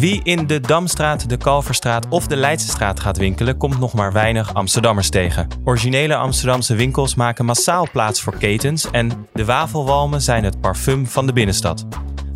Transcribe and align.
Wie 0.00 0.20
in 0.22 0.46
de 0.46 0.60
Damstraat, 0.60 1.28
de 1.28 1.36
Kalverstraat 1.36 2.08
of 2.08 2.26
de 2.26 2.36
Leidsestraat 2.36 3.00
gaat 3.00 3.16
winkelen, 3.16 3.56
komt 3.56 3.78
nog 3.78 3.92
maar 3.92 4.12
weinig 4.12 4.54
Amsterdammers 4.54 5.08
tegen. 5.08 5.48
Originele 5.64 6.16
Amsterdamse 6.16 6.74
winkels 6.74 7.14
maken 7.14 7.44
massaal 7.44 7.90
plaats 7.92 8.22
voor 8.22 8.36
ketens 8.36 8.90
en 8.90 9.26
de 9.32 9.44
wafelwalmen 9.44 10.22
zijn 10.22 10.44
het 10.44 10.60
parfum 10.60 11.06
van 11.06 11.26
de 11.26 11.32
binnenstad. 11.32 11.86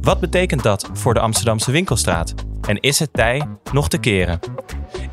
Wat 0.00 0.20
betekent 0.20 0.62
dat 0.62 0.90
voor 0.92 1.14
de 1.14 1.20
Amsterdamse 1.20 1.70
winkelstraat? 1.70 2.34
En 2.68 2.80
is 2.80 2.98
het 2.98 3.12
tij 3.12 3.42
nog 3.72 3.88
te 3.88 3.98
keren? 3.98 4.38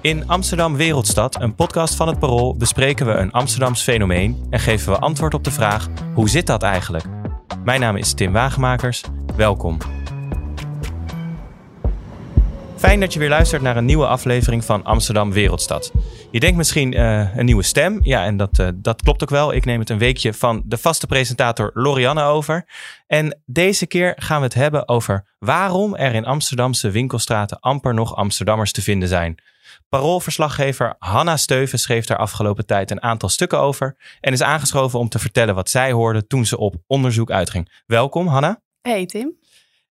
In 0.02 0.27
Amsterdam 0.27 0.76
Wereldstad, 0.76 1.41
een 1.41 1.55
podcast 1.55 1.95
van 1.95 2.08
het 2.08 2.20
Parool, 2.20 2.55
bespreken 2.58 3.05
we 3.05 3.12
een 3.12 3.31
Amsterdams 3.31 3.81
fenomeen 3.81 4.45
en 4.49 4.59
geven 4.59 4.91
we 4.91 4.99
antwoord 4.99 5.34
op 5.34 5.44
de 5.44 5.52
vraag: 5.52 5.88
hoe 6.13 6.30
zit 6.30 6.48
dat 6.48 6.63
eigenlijk? 6.63 7.05
Mijn 7.63 7.80
naam 7.80 7.95
is 7.95 8.13
Tim 8.13 8.31
Wagemakers. 8.31 9.04
Welkom. 9.36 10.01
Fijn 12.81 12.99
dat 12.99 13.13
je 13.13 13.20
weer 13.20 13.30
luistert 13.30 13.62
naar 13.62 13.77
een 13.77 13.85
nieuwe 13.85 14.08
aflevering 14.08 14.66
van 14.66 14.84
Amsterdam 14.84 15.31
Wereldstad. 15.31 15.91
Je 16.31 16.39
denkt 16.39 16.58
misschien 16.58 16.94
uh, 16.94 17.38
een 17.38 17.45
nieuwe 17.45 17.63
stem. 17.63 17.99
Ja, 18.03 18.26
en 18.26 18.38
dat, 18.38 18.59
uh, 18.59 18.67
dat 18.76 19.02
klopt 19.02 19.22
ook 19.22 19.30
wel. 19.30 19.53
Ik 19.53 19.66
neem 19.66 19.80
het 19.80 19.89
een 19.89 19.98
weekje 19.98 20.34
van 20.34 20.63
de 20.66 20.77
vaste 20.77 21.08
presentator 21.08 21.72
Lorianne 21.73 22.23
over. 22.23 22.66
En 23.08 23.41
deze 23.45 23.88
keer 23.88 24.13
gaan 24.16 24.38
we 24.38 24.44
het 24.44 24.53
hebben 24.53 24.88
over 24.88 25.36
waarom 25.39 25.95
er 25.95 26.13
in 26.13 26.25
Amsterdamse 26.25 26.89
winkelstraten 26.89 27.59
amper 27.59 27.94
nog 27.94 28.16
Amsterdammers 28.16 28.72
te 28.72 28.81
vinden 28.81 29.08
zijn. 29.08 29.36
Paroolverslaggever 29.89 30.95
Hanna 31.00 31.38
Steuven 31.38 31.80
schreef 31.80 32.05
daar 32.05 32.17
afgelopen 32.17 32.66
tijd 32.66 32.91
een 32.91 33.03
aantal 33.03 33.30
stukken 33.30 33.59
over 33.59 33.95
en 34.20 34.34
is 34.34 34.41
aangeschoven 34.41 35.00
om 35.00 35.09
te 35.09 35.20
vertellen 35.20 35.55
wat 35.55 35.70
zij 35.70 35.91
hoorde 35.91 36.27
toen 36.27 36.45
ze 36.45 36.58
op 36.58 36.75
onderzoek 36.88 37.31
uitging. 37.31 37.81
Welkom, 37.86 38.27
Hanna. 38.27 38.61
Hey, 38.81 39.06
Tim. 39.06 39.41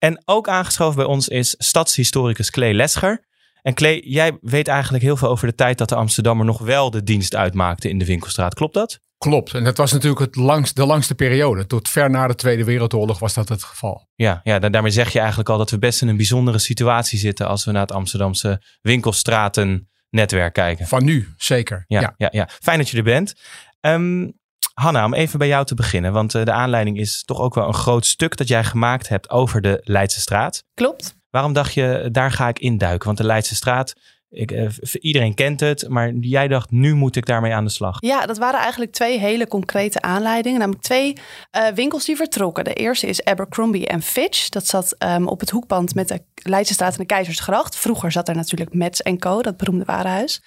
En 0.05 0.21
ook 0.25 0.47
aangeschoven 0.47 0.95
bij 0.95 1.05
ons 1.05 1.27
is 1.27 1.55
stadshistoricus 1.57 2.49
Klee 2.49 2.73
Lesger. 2.73 3.25
En 3.61 3.73
Klee, 3.73 4.09
jij 4.09 4.37
weet 4.41 4.67
eigenlijk 4.67 5.03
heel 5.03 5.17
veel 5.17 5.29
over 5.29 5.47
de 5.47 5.55
tijd 5.55 5.77
dat 5.77 5.89
de 5.89 5.95
Amsterdammer 5.95 6.45
nog 6.45 6.59
wel 6.59 6.91
de 6.91 7.03
dienst 7.03 7.35
uitmaakte 7.35 7.89
in 7.89 7.97
de 7.97 8.05
winkelstraat. 8.05 8.53
Klopt 8.53 8.73
dat? 8.73 8.99
Klopt. 9.17 9.53
En 9.53 9.63
dat 9.63 9.77
was 9.77 9.91
natuurlijk 9.91 10.21
het 10.21 10.35
langst, 10.35 10.75
de 10.75 10.85
langste 10.85 11.15
periode. 11.15 11.65
Tot 11.65 11.89
ver 11.89 12.09
na 12.09 12.27
de 12.27 12.35
Tweede 12.35 12.63
Wereldoorlog 12.63 13.19
was 13.19 13.33
dat 13.33 13.49
het 13.49 13.63
geval. 13.63 14.07
Ja, 14.15 14.41
ja, 14.43 14.59
daarmee 14.59 14.91
zeg 14.91 15.13
je 15.13 15.19
eigenlijk 15.19 15.49
al 15.49 15.57
dat 15.57 15.71
we 15.71 15.77
best 15.77 16.01
in 16.01 16.07
een 16.07 16.17
bijzondere 16.17 16.59
situatie 16.59 17.19
zitten 17.19 17.47
als 17.47 17.65
we 17.65 17.71
naar 17.71 17.81
het 17.81 17.91
Amsterdamse 17.91 18.61
winkelstratennetwerk 18.81 20.53
kijken. 20.53 20.87
Van 20.87 21.03
nu, 21.03 21.33
zeker. 21.37 21.83
Ja, 21.87 22.01
ja. 22.01 22.13
ja, 22.17 22.27
ja. 22.31 22.49
Fijn 22.61 22.77
dat 22.77 22.89
je 22.89 22.97
er 22.97 23.03
bent. 23.03 23.33
Um, 23.81 24.39
Hanna, 24.75 25.05
om 25.05 25.13
even 25.13 25.39
bij 25.39 25.47
jou 25.47 25.65
te 25.65 25.75
beginnen, 25.75 26.13
want 26.13 26.35
eh, 26.35 26.43
de 26.43 26.51
aanleiding 26.51 26.97
is 26.97 27.23
toch 27.23 27.39
ook 27.39 27.55
wel 27.55 27.67
een 27.67 27.73
groot 27.73 28.05
stuk 28.05 28.37
dat 28.37 28.47
jij 28.47 28.63
gemaakt 28.63 29.07
hebt 29.07 29.29
over 29.29 29.61
de 29.61 29.81
Leidse 29.83 30.19
straat. 30.19 30.63
Klopt. 30.73 31.15
Waarom 31.29 31.53
dacht 31.53 31.73
je, 31.73 32.09
daar 32.11 32.31
ga 32.31 32.47
ik 32.47 32.59
induiken? 32.59 33.05
Want 33.05 33.17
de 33.17 33.23
Leidse 33.23 33.55
straat, 33.55 33.93
ik, 34.29 34.51
eh, 34.51 34.69
iedereen 34.99 35.33
kent 35.33 35.59
het, 35.59 35.89
maar 35.89 36.13
jij 36.13 36.47
dacht, 36.47 36.71
nu 36.71 36.93
moet 36.93 37.15
ik 37.15 37.25
daarmee 37.25 37.53
aan 37.53 37.63
de 37.63 37.71
slag. 37.71 37.97
Ja, 37.99 38.25
dat 38.25 38.37
waren 38.37 38.59
eigenlijk 38.59 38.91
twee 38.91 39.19
hele 39.19 39.47
concrete 39.47 40.01
aanleidingen. 40.01 40.59
Namelijk 40.59 40.83
twee 40.83 41.13
uh, 41.51 41.67
winkels 41.67 42.05
die 42.05 42.15
vertrokken. 42.15 42.63
De 42.63 42.73
eerste 42.73 43.07
is 43.07 43.23
Abercrombie 43.23 43.87
en 43.87 44.01
Fitch. 44.01 44.49
Dat 44.49 44.67
zat 44.67 44.95
um, 44.99 45.27
op 45.27 45.39
het 45.39 45.49
hoekband 45.49 45.95
met 45.95 46.07
de 46.07 46.23
Leidse 46.33 46.73
straat 46.73 46.91
en 46.91 46.99
de 46.99 47.05
Keizersgracht. 47.05 47.75
Vroeger 47.75 48.11
zat 48.11 48.27
er 48.27 48.35
natuurlijk 48.35 48.73
Mets 48.73 49.01
Co., 49.19 49.41
dat 49.41 49.57
beroemde 49.57 49.85
warenhuis. 49.85 50.41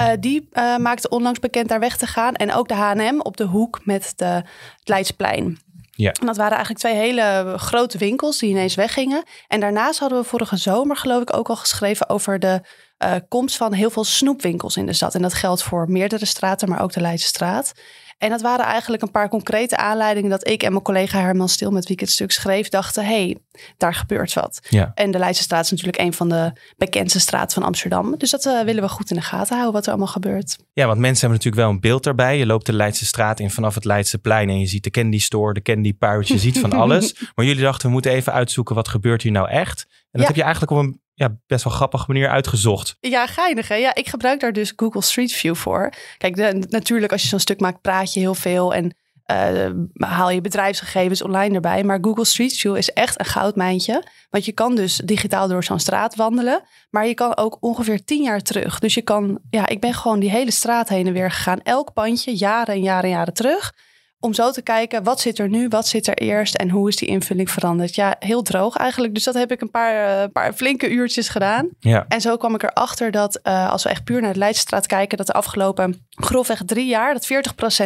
Uh, 0.00 0.10
die 0.20 0.48
uh, 0.52 0.76
maakte 0.76 1.08
onlangs 1.08 1.38
bekend 1.38 1.68
daar 1.68 1.80
weg 1.80 1.96
te 1.96 2.06
gaan. 2.06 2.34
En 2.34 2.52
ook 2.52 2.68
de 2.68 2.74
H&M 2.74 3.20
op 3.20 3.36
de 3.36 3.44
hoek 3.44 3.80
met 3.84 4.12
de, 4.16 4.24
het 4.24 4.44
Leidsplein. 4.84 5.58
Ja. 5.90 6.12
En 6.12 6.26
dat 6.26 6.36
waren 6.36 6.56
eigenlijk 6.56 6.80
twee 6.80 6.94
hele 6.94 7.54
grote 7.56 7.98
winkels 7.98 8.38
die 8.38 8.50
ineens 8.50 8.74
weggingen. 8.74 9.22
En 9.48 9.60
daarnaast 9.60 9.98
hadden 9.98 10.18
we 10.18 10.24
vorige 10.24 10.56
zomer 10.56 10.96
geloof 10.96 11.22
ik 11.22 11.36
ook 11.36 11.48
al 11.48 11.56
geschreven 11.56 12.08
over 12.08 12.38
de 12.38 12.60
uh, 13.04 13.14
komst 13.28 13.56
van 13.56 13.72
heel 13.72 13.90
veel 13.90 14.04
snoepwinkels 14.04 14.76
in 14.76 14.86
de 14.86 14.92
stad. 14.92 15.14
En 15.14 15.22
dat 15.22 15.34
geldt 15.34 15.62
voor 15.62 15.90
meerdere 15.90 16.24
straten, 16.24 16.68
maar 16.68 16.82
ook 16.82 16.92
de 16.92 17.00
Leidse 17.00 17.26
straat. 17.26 17.72
En 18.18 18.30
dat 18.30 18.40
waren 18.40 18.64
eigenlijk 18.64 19.02
een 19.02 19.10
paar 19.10 19.28
concrete 19.28 19.76
aanleidingen 19.76 20.30
dat 20.30 20.48
ik 20.48 20.62
en 20.62 20.70
mijn 20.72 20.82
collega 20.82 21.20
Herman 21.20 21.48
Stil, 21.48 21.70
met 21.70 21.84
wie 21.84 21.92
ik 21.92 22.00
het 22.00 22.10
stuk 22.10 22.30
schreef, 22.30 22.68
dachten: 22.68 23.04
hé, 23.04 23.10
hey, 23.10 23.38
daar 23.76 23.94
gebeurt 23.94 24.32
wat. 24.32 24.60
Ja. 24.68 24.92
En 24.94 25.10
de 25.10 25.18
Leidse 25.18 25.42
straat 25.42 25.64
is 25.64 25.70
natuurlijk 25.70 25.98
een 25.98 26.12
van 26.12 26.28
de 26.28 26.52
bekendste 26.76 27.20
straten 27.20 27.54
van 27.54 27.62
Amsterdam. 27.62 28.14
Dus 28.16 28.30
dat 28.30 28.44
uh, 28.44 28.62
willen 28.62 28.82
we 28.82 28.88
goed 28.88 29.10
in 29.10 29.16
de 29.16 29.22
gaten 29.22 29.52
houden, 29.52 29.72
wat 29.72 29.84
er 29.84 29.88
allemaal 29.88 30.12
gebeurt. 30.12 30.56
Ja, 30.72 30.86
want 30.86 30.98
mensen 30.98 31.20
hebben 31.20 31.38
natuurlijk 31.38 31.62
wel 31.62 31.70
een 31.70 31.80
beeld 31.80 32.04
daarbij. 32.04 32.38
Je 32.38 32.46
loopt 32.46 32.66
de 32.66 32.72
Leidse 32.72 33.06
straat 33.06 33.40
in 33.40 33.50
vanaf 33.50 33.74
het 33.74 33.84
Leidse 33.84 34.18
plein 34.18 34.48
en 34.48 34.60
je 34.60 34.66
ziet 34.66 34.84
de 34.84 34.90
candy 34.90 35.18
store, 35.18 35.54
de 35.54 35.62
candy 35.62 35.94
pouch, 35.94 36.26
je 36.26 36.38
ziet 36.38 36.58
van 36.58 36.72
alles. 36.82 37.14
Maar 37.34 37.44
jullie 37.44 37.62
dachten, 37.62 37.86
we 37.86 37.92
moeten 37.92 38.10
even 38.10 38.32
uitzoeken 38.32 38.74
wat 38.74 38.88
gebeurt 38.88 39.22
hier 39.22 39.32
nou 39.32 39.48
echt. 39.48 39.86
En 39.88 40.18
dat 40.18 40.26
heb 40.26 40.36
je 40.36 40.42
eigenlijk 40.42 40.72
op 40.72 40.78
een 40.78 41.00
ja, 41.18 41.36
best 41.46 41.64
wel 41.64 41.72
grappige 41.72 42.04
manier 42.08 42.28
uitgezocht. 42.28 42.96
Ja, 43.00 43.26
geinig 43.26 43.68
hè? 43.68 43.74
Ja, 43.74 43.94
ik 43.94 44.08
gebruik 44.08 44.40
daar 44.40 44.52
dus 44.52 44.72
Google 44.76 45.02
Street 45.02 45.32
View 45.32 45.54
voor. 45.54 45.92
Kijk, 46.18 46.36
natuurlijk 46.70 47.12
als 47.12 47.22
je 47.22 47.28
zo'n 47.28 47.38
stuk 47.38 47.60
maakt, 47.60 47.80
praat 47.80 48.12
je 48.12 48.20
heel 48.20 48.34
veel 48.34 48.74
en 48.74 48.96
uh, 49.32 49.70
haal 49.94 50.30
je 50.30 50.40
bedrijfsgegevens 50.40 51.22
online 51.22 51.54
erbij. 51.54 51.84
Maar 51.84 51.98
Google 52.00 52.24
Street 52.24 52.56
View 52.56 52.76
is 52.76 52.92
echt 52.92 53.18
een 53.18 53.26
goudmijntje. 53.26 54.04
Want 54.30 54.44
je 54.44 54.52
kan 54.52 54.74
dus 54.74 54.96
digitaal 54.96 55.48
door 55.48 55.64
zo'n 55.64 55.78
straat 55.78 56.16
wandelen. 56.16 56.62
Maar 56.90 57.06
je 57.06 57.14
kan 57.14 57.36
ook 57.36 57.56
ongeveer 57.60 58.04
tien 58.04 58.22
jaar 58.22 58.40
terug. 58.40 58.78
Dus 58.78 58.94
je 58.94 59.02
kan, 59.02 59.38
ja, 59.50 59.66
ik 59.66 59.80
ben 59.80 59.94
gewoon 59.94 60.20
die 60.20 60.30
hele 60.30 60.50
straat 60.50 60.88
heen 60.88 61.06
en 61.06 61.12
weer 61.12 61.30
gegaan. 61.30 61.62
Elk 61.62 61.92
pandje, 61.92 62.36
jaren 62.36 62.74
en 62.74 62.82
jaren 62.82 63.04
en 63.04 63.16
jaren 63.16 63.34
terug. 63.34 63.74
Om 64.20 64.34
zo 64.34 64.50
te 64.50 64.62
kijken, 64.62 65.02
wat 65.02 65.20
zit 65.20 65.38
er 65.38 65.48
nu, 65.48 65.68
wat 65.68 65.86
zit 65.86 66.06
er 66.06 66.14
eerst 66.14 66.54
en 66.54 66.70
hoe 66.70 66.88
is 66.88 66.96
die 66.96 67.08
invulling 67.08 67.50
veranderd? 67.50 67.94
Ja, 67.94 68.16
heel 68.18 68.42
droog 68.42 68.76
eigenlijk. 68.76 69.14
Dus 69.14 69.24
dat 69.24 69.34
heb 69.34 69.52
ik 69.52 69.60
een 69.60 69.70
paar, 69.70 70.22
uh, 70.22 70.32
paar 70.32 70.52
flinke 70.52 70.90
uurtjes 70.90 71.28
gedaan. 71.28 71.68
Ja. 71.78 72.04
En 72.08 72.20
zo 72.20 72.36
kwam 72.36 72.54
ik 72.54 72.62
erachter 72.62 73.10
dat 73.10 73.40
uh, 73.42 73.70
als 73.70 73.82
we 73.82 73.88
echt 73.88 74.04
puur 74.04 74.20
naar 74.20 74.32
de 74.32 74.38
Leidstraat 74.38 74.86
kijken, 74.86 75.18
dat 75.18 75.26
de 75.26 75.32
afgelopen 75.32 76.06
grofweg 76.10 76.62
drie 76.64 76.86
jaar, 76.86 77.12
dat 77.12 77.28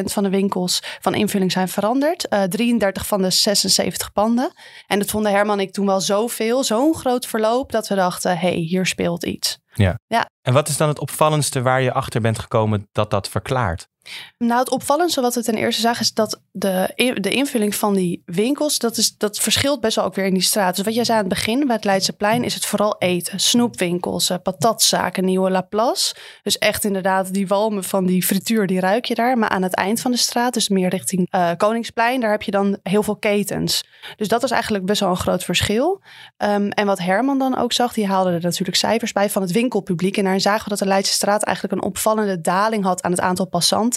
40% 0.01 0.03
van 0.05 0.23
de 0.23 0.31
winkels 0.31 0.83
van 1.01 1.15
invulling 1.15 1.53
zijn 1.53 1.69
veranderd. 1.69 2.27
Uh, 2.31 2.43
33 2.43 3.07
van 3.07 3.23
de 3.23 3.31
76 3.31 4.13
panden. 4.13 4.53
En 4.87 4.99
dat 4.99 5.11
vonden 5.11 5.33
Herman 5.33 5.59
en 5.59 5.65
ik 5.65 5.73
toen 5.73 5.87
wel 5.87 6.01
zoveel, 6.01 6.65
zo'n 6.65 6.95
groot 6.95 7.27
verloop, 7.27 7.73
dat 7.73 7.89
we 7.89 7.95
dachten, 7.95 8.39
hey, 8.39 8.55
hier 8.55 8.87
speelt 8.87 9.25
iets. 9.25 9.59
Ja. 9.75 9.99
ja. 10.07 10.27
En 10.43 10.53
wat 10.53 10.69
is 10.69 10.77
dan 10.77 10.89
het 10.89 10.99
opvallendste 10.99 11.63
waar 11.63 11.83
je 11.83 11.93
achter 11.93 12.21
bent 12.21 12.39
gekomen 12.39 12.89
dat 12.93 13.11
dat 13.11 13.29
verklaart? 13.29 13.91
Nou, 14.39 14.61
het 14.61 14.71
opvallendste 14.71 15.21
wat 15.21 15.35
we 15.35 15.43
ten 15.43 15.55
eerste 15.55 15.81
zagen 15.81 16.01
is 16.01 16.13
dat 16.13 16.41
de, 16.51 16.91
de 17.21 17.31
invulling 17.31 17.75
van 17.75 17.95
die 17.95 18.23
winkels, 18.27 18.79
dat, 18.79 18.97
is, 18.97 19.17
dat 19.17 19.39
verschilt 19.39 19.81
best 19.81 19.97
wel 19.97 20.05
ook 20.05 20.15
weer 20.15 20.25
in 20.25 20.35
die 20.35 20.43
straat. 20.43 20.77
Dus 20.77 20.85
wat 20.85 20.95
jij 20.95 21.05
zei 21.05 21.19
aan 21.19 21.25
het 21.25 21.35
begin, 21.35 21.67
bij 21.67 21.77
het 21.77 21.85
Leidseplein, 21.85 22.45
is 22.45 22.55
het 22.55 22.67
vooral 22.67 22.97
eten. 22.99 23.41
Snoepwinkels, 23.41 24.31
uh, 24.31 24.37
patatzaken, 24.43 25.25
nieuwe 25.25 25.51
Laplace. 25.51 26.15
Dus 26.43 26.59
echt 26.59 26.85
inderdaad 26.85 27.33
die 27.33 27.47
walmen 27.47 27.85
van 27.85 28.07
die 28.07 28.23
frituur, 28.23 28.67
die 28.67 28.81
ruik 28.81 29.05
je 29.05 29.15
daar. 29.15 29.39
Maar 29.39 29.49
aan 29.49 29.63
het 29.63 29.75
eind 29.75 30.01
van 30.01 30.11
de 30.11 30.17
straat, 30.17 30.55
dus 30.55 30.69
meer 30.69 30.89
richting 30.89 31.35
uh, 31.35 31.51
Koningsplein, 31.57 32.21
daar 32.21 32.31
heb 32.31 32.43
je 32.43 32.51
dan 32.51 32.79
heel 32.83 33.03
veel 33.03 33.17
ketens. 33.17 33.85
Dus 34.17 34.29
dat 34.29 34.43
is 34.43 34.51
eigenlijk 34.51 34.85
best 34.85 35.01
wel 35.01 35.11
een 35.11 35.17
groot 35.17 35.45
verschil. 35.45 36.03
Um, 36.39 36.69
en 36.69 36.87
wat 36.87 36.99
Herman 36.99 37.39
dan 37.39 37.57
ook 37.59 37.73
zag, 37.73 37.93
die 37.93 38.07
haalde 38.07 38.31
er 38.31 38.41
natuurlijk 38.41 38.77
cijfers 38.77 39.13
bij 39.13 39.31
van 39.31 39.43
het 39.43 39.53
winkelpubliek. 39.53 40.17
En 40.17 40.25
daar 40.25 40.41
zagen 40.41 40.65
we 40.65 40.69
dat 40.69 40.79
de 40.79 40.87
Leidse 40.87 41.13
straat 41.13 41.43
eigenlijk 41.43 41.77
een 41.77 41.89
opvallende 41.89 42.41
daling 42.41 42.85
had 42.85 43.03
aan 43.03 43.11
het 43.11 43.21
aantal 43.21 43.47
passanten. 43.47 43.92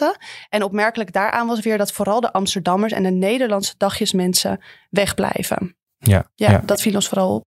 En 0.50 0.64
opmerkelijk 0.64 1.14
daaraan 1.14 1.48
was 1.48 1.60
weer 1.60 1.78
dat 1.78 1.92
vooral 1.92 2.22
de 2.22 2.34
Amsterdammers 2.34 2.94
en 2.94 3.04
de 3.04 3.12
Nederlandse 3.12 3.74
dagjesmensen 3.78 4.62
wegblijven. 4.90 5.76
Ja, 5.98 6.30
ja, 6.36 6.52
ja. 6.52 6.62
dat 6.66 6.82
viel 6.82 6.96
ons 6.96 7.08
vooral 7.08 7.36
op. 7.36 7.44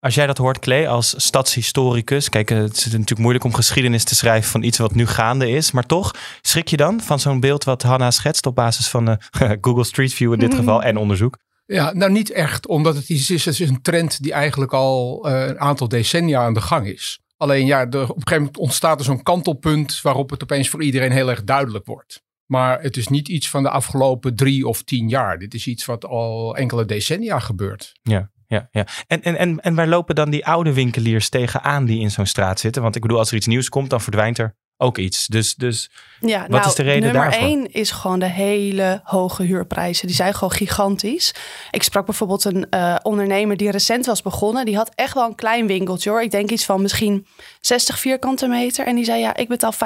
Als 0.00 0.14
jij 0.14 0.26
dat 0.26 0.38
hoort, 0.38 0.58
Klee, 0.58 0.88
als 0.88 1.14
stadshistoricus. 1.16 2.28
Kijk, 2.28 2.48
het 2.48 2.76
is 2.76 2.84
natuurlijk 2.84 3.18
moeilijk 3.18 3.44
om 3.44 3.54
geschiedenis 3.54 4.04
te 4.04 4.14
schrijven 4.14 4.50
van 4.50 4.62
iets 4.62 4.78
wat 4.78 4.94
nu 4.94 5.06
gaande 5.06 5.50
is. 5.50 5.70
Maar 5.70 5.86
toch, 5.86 6.14
schrik 6.42 6.68
je 6.68 6.76
dan 6.76 7.00
van 7.00 7.20
zo'n 7.20 7.40
beeld 7.40 7.64
wat 7.64 7.82
Hanna 7.82 8.10
schetst 8.10 8.46
op 8.46 8.54
basis 8.54 8.88
van 8.88 9.08
uh, 9.08 9.16
Google 9.60 9.84
Street 9.84 10.14
View 10.14 10.32
in 10.32 10.38
dit 10.38 10.54
geval 10.54 10.82
en 10.82 10.96
onderzoek? 10.96 11.38
Ja, 11.66 11.92
nou 11.92 12.12
niet 12.12 12.30
echt, 12.30 12.66
omdat 12.66 12.94
het 12.94 13.08
iets 13.08 13.30
is, 13.30 13.44
het 13.44 13.60
is 13.60 13.68
een 13.68 13.82
trend 13.82 14.22
die 14.22 14.32
eigenlijk 14.32 14.72
al 14.72 15.28
uh, 15.28 15.46
een 15.46 15.60
aantal 15.60 15.88
decennia 15.88 16.40
aan 16.40 16.54
de 16.54 16.60
gang 16.60 16.86
is. 16.86 17.20
Alleen 17.38 17.66
ja, 17.66 17.82
op 17.82 17.92
een 17.94 18.00
gegeven 18.00 18.36
moment 18.36 18.56
ontstaat 18.56 18.98
er 18.98 19.04
zo'n 19.04 19.22
kantelpunt 19.22 20.00
waarop 20.00 20.30
het 20.30 20.42
opeens 20.42 20.68
voor 20.68 20.82
iedereen 20.82 21.12
heel 21.12 21.30
erg 21.30 21.44
duidelijk 21.44 21.86
wordt. 21.86 22.22
Maar 22.46 22.82
het 22.82 22.96
is 22.96 23.08
niet 23.08 23.28
iets 23.28 23.50
van 23.50 23.62
de 23.62 23.70
afgelopen 23.70 24.36
drie 24.36 24.66
of 24.66 24.82
tien 24.82 25.08
jaar. 25.08 25.38
Dit 25.38 25.54
is 25.54 25.66
iets 25.66 25.84
wat 25.84 26.04
al 26.04 26.56
enkele 26.56 26.84
decennia 26.84 27.38
gebeurt. 27.38 27.92
Ja, 28.02 28.30
ja, 28.46 28.68
ja. 28.70 28.86
En, 29.06 29.22
en, 29.22 29.36
en, 29.36 29.60
en 29.60 29.74
waar 29.74 29.88
lopen 29.88 30.14
dan 30.14 30.30
die 30.30 30.46
oude 30.46 30.72
winkeliers 30.72 31.28
tegenaan 31.28 31.84
die 31.84 32.00
in 32.00 32.10
zo'n 32.10 32.26
straat 32.26 32.60
zitten? 32.60 32.82
Want 32.82 32.96
ik 32.96 33.02
bedoel, 33.02 33.18
als 33.18 33.30
er 33.30 33.36
iets 33.36 33.46
nieuws 33.46 33.68
komt, 33.68 33.90
dan 33.90 34.00
verdwijnt 34.00 34.38
er 34.38 34.56
ook 34.78 34.98
iets. 34.98 35.26
Dus, 35.26 35.54
dus 35.54 35.90
ja, 36.20 36.40
wat 36.40 36.48
nou, 36.48 36.66
is 36.66 36.74
de 36.74 36.82
reden 36.82 37.02
nummer 37.02 37.22
daarvoor? 37.22 37.40
Nummer 37.40 37.58
één 37.58 37.72
is 37.72 37.90
gewoon 37.90 38.18
de 38.18 38.26
hele 38.26 39.00
hoge 39.04 39.42
huurprijzen. 39.42 40.06
Die 40.06 40.16
zijn 40.16 40.34
gewoon 40.34 40.52
gigantisch. 40.52 41.34
Ik 41.70 41.82
sprak 41.82 42.06
bijvoorbeeld 42.06 42.44
een 42.44 42.66
uh, 42.70 42.96
ondernemer 43.02 43.56
die 43.56 43.70
recent 43.70 44.06
was 44.06 44.22
begonnen. 44.22 44.64
Die 44.64 44.76
had 44.76 44.90
echt 44.94 45.14
wel 45.14 45.24
een 45.24 45.34
klein 45.34 45.66
winkeltje 45.66 46.10
hoor. 46.10 46.22
Ik 46.22 46.30
denk 46.30 46.50
iets 46.50 46.64
van 46.64 46.82
misschien 46.82 47.26
60 47.60 47.98
vierkante 47.98 48.46
meter. 48.46 48.86
En 48.86 48.94
die 48.94 49.04
zei 49.04 49.20
ja, 49.20 49.36
ik 49.36 49.48
betaal 49.48 49.72
15.000 49.74 49.78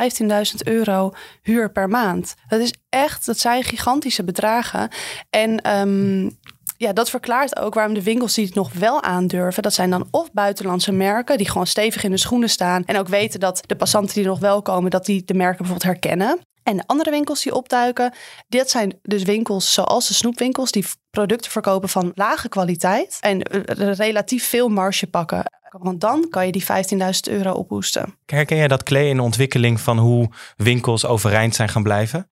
euro 0.64 1.12
huur 1.42 1.70
per 1.70 1.88
maand. 1.88 2.34
Dat 2.48 2.60
is 2.60 2.72
echt, 2.88 3.26
dat 3.26 3.38
zijn 3.38 3.64
gigantische 3.64 4.24
bedragen. 4.24 4.88
En 5.30 5.78
um, 5.78 6.38
ja, 6.82 6.92
dat 6.92 7.10
verklaart 7.10 7.58
ook 7.58 7.74
waarom 7.74 7.94
de 7.94 8.02
winkels 8.02 8.34
die 8.34 8.44
het 8.44 8.54
nog 8.54 8.72
wel 8.72 9.02
aandurven, 9.02 9.62
dat 9.62 9.74
zijn 9.74 9.90
dan 9.90 10.08
of 10.10 10.32
buitenlandse 10.32 10.92
merken 10.92 11.38
die 11.38 11.48
gewoon 11.48 11.66
stevig 11.66 12.04
in 12.04 12.10
de 12.10 12.16
schoenen 12.16 12.48
staan 12.48 12.84
en 12.84 12.98
ook 12.98 13.08
weten 13.08 13.40
dat 13.40 13.62
de 13.66 13.76
passanten 13.76 14.14
die 14.14 14.24
nog 14.24 14.38
wel 14.38 14.62
komen, 14.62 14.90
dat 14.90 15.06
die 15.06 15.24
de 15.24 15.34
merken 15.34 15.56
bijvoorbeeld 15.56 15.92
herkennen. 15.92 16.38
En 16.62 16.76
de 16.76 16.82
andere 16.86 17.10
winkels 17.10 17.42
die 17.42 17.54
opduiken, 17.54 18.12
dit 18.48 18.70
zijn 18.70 18.98
dus 19.02 19.22
winkels 19.22 19.72
zoals 19.72 20.08
de 20.08 20.14
snoepwinkels 20.14 20.70
die 20.70 20.84
producten 21.10 21.50
verkopen 21.50 21.88
van 21.88 22.12
lage 22.14 22.48
kwaliteit 22.48 23.18
en 23.20 23.42
eh, 23.42 23.92
relatief 23.94 24.48
veel 24.48 24.68
marge 24.68 25.06
pakken. 25.06 25.44
Want 25.78 26.00
dan 26.00 26.26
kan 26.30 26.46
je 26.46 26.52
die 26.52 26.64
15.000 26.64 27.32
euro 27.32 27.52
ophoesten. 27.52 28.14
Herken 28.26 28.56
jij 28.56 28.68
dat, 28.68 28.82
Klee, 28.82 29.08
in 29.08 29.16
de 29.16 29.22
ontwikkeling 29.22 29.80
van 29.80 29.98
hoe 29.98 30.30
winkels 30.56 31.06
overeind 31.06 31.54
zijn 31.54 31.68
gaan 31.68 31.82
blijven? 31.82 32.31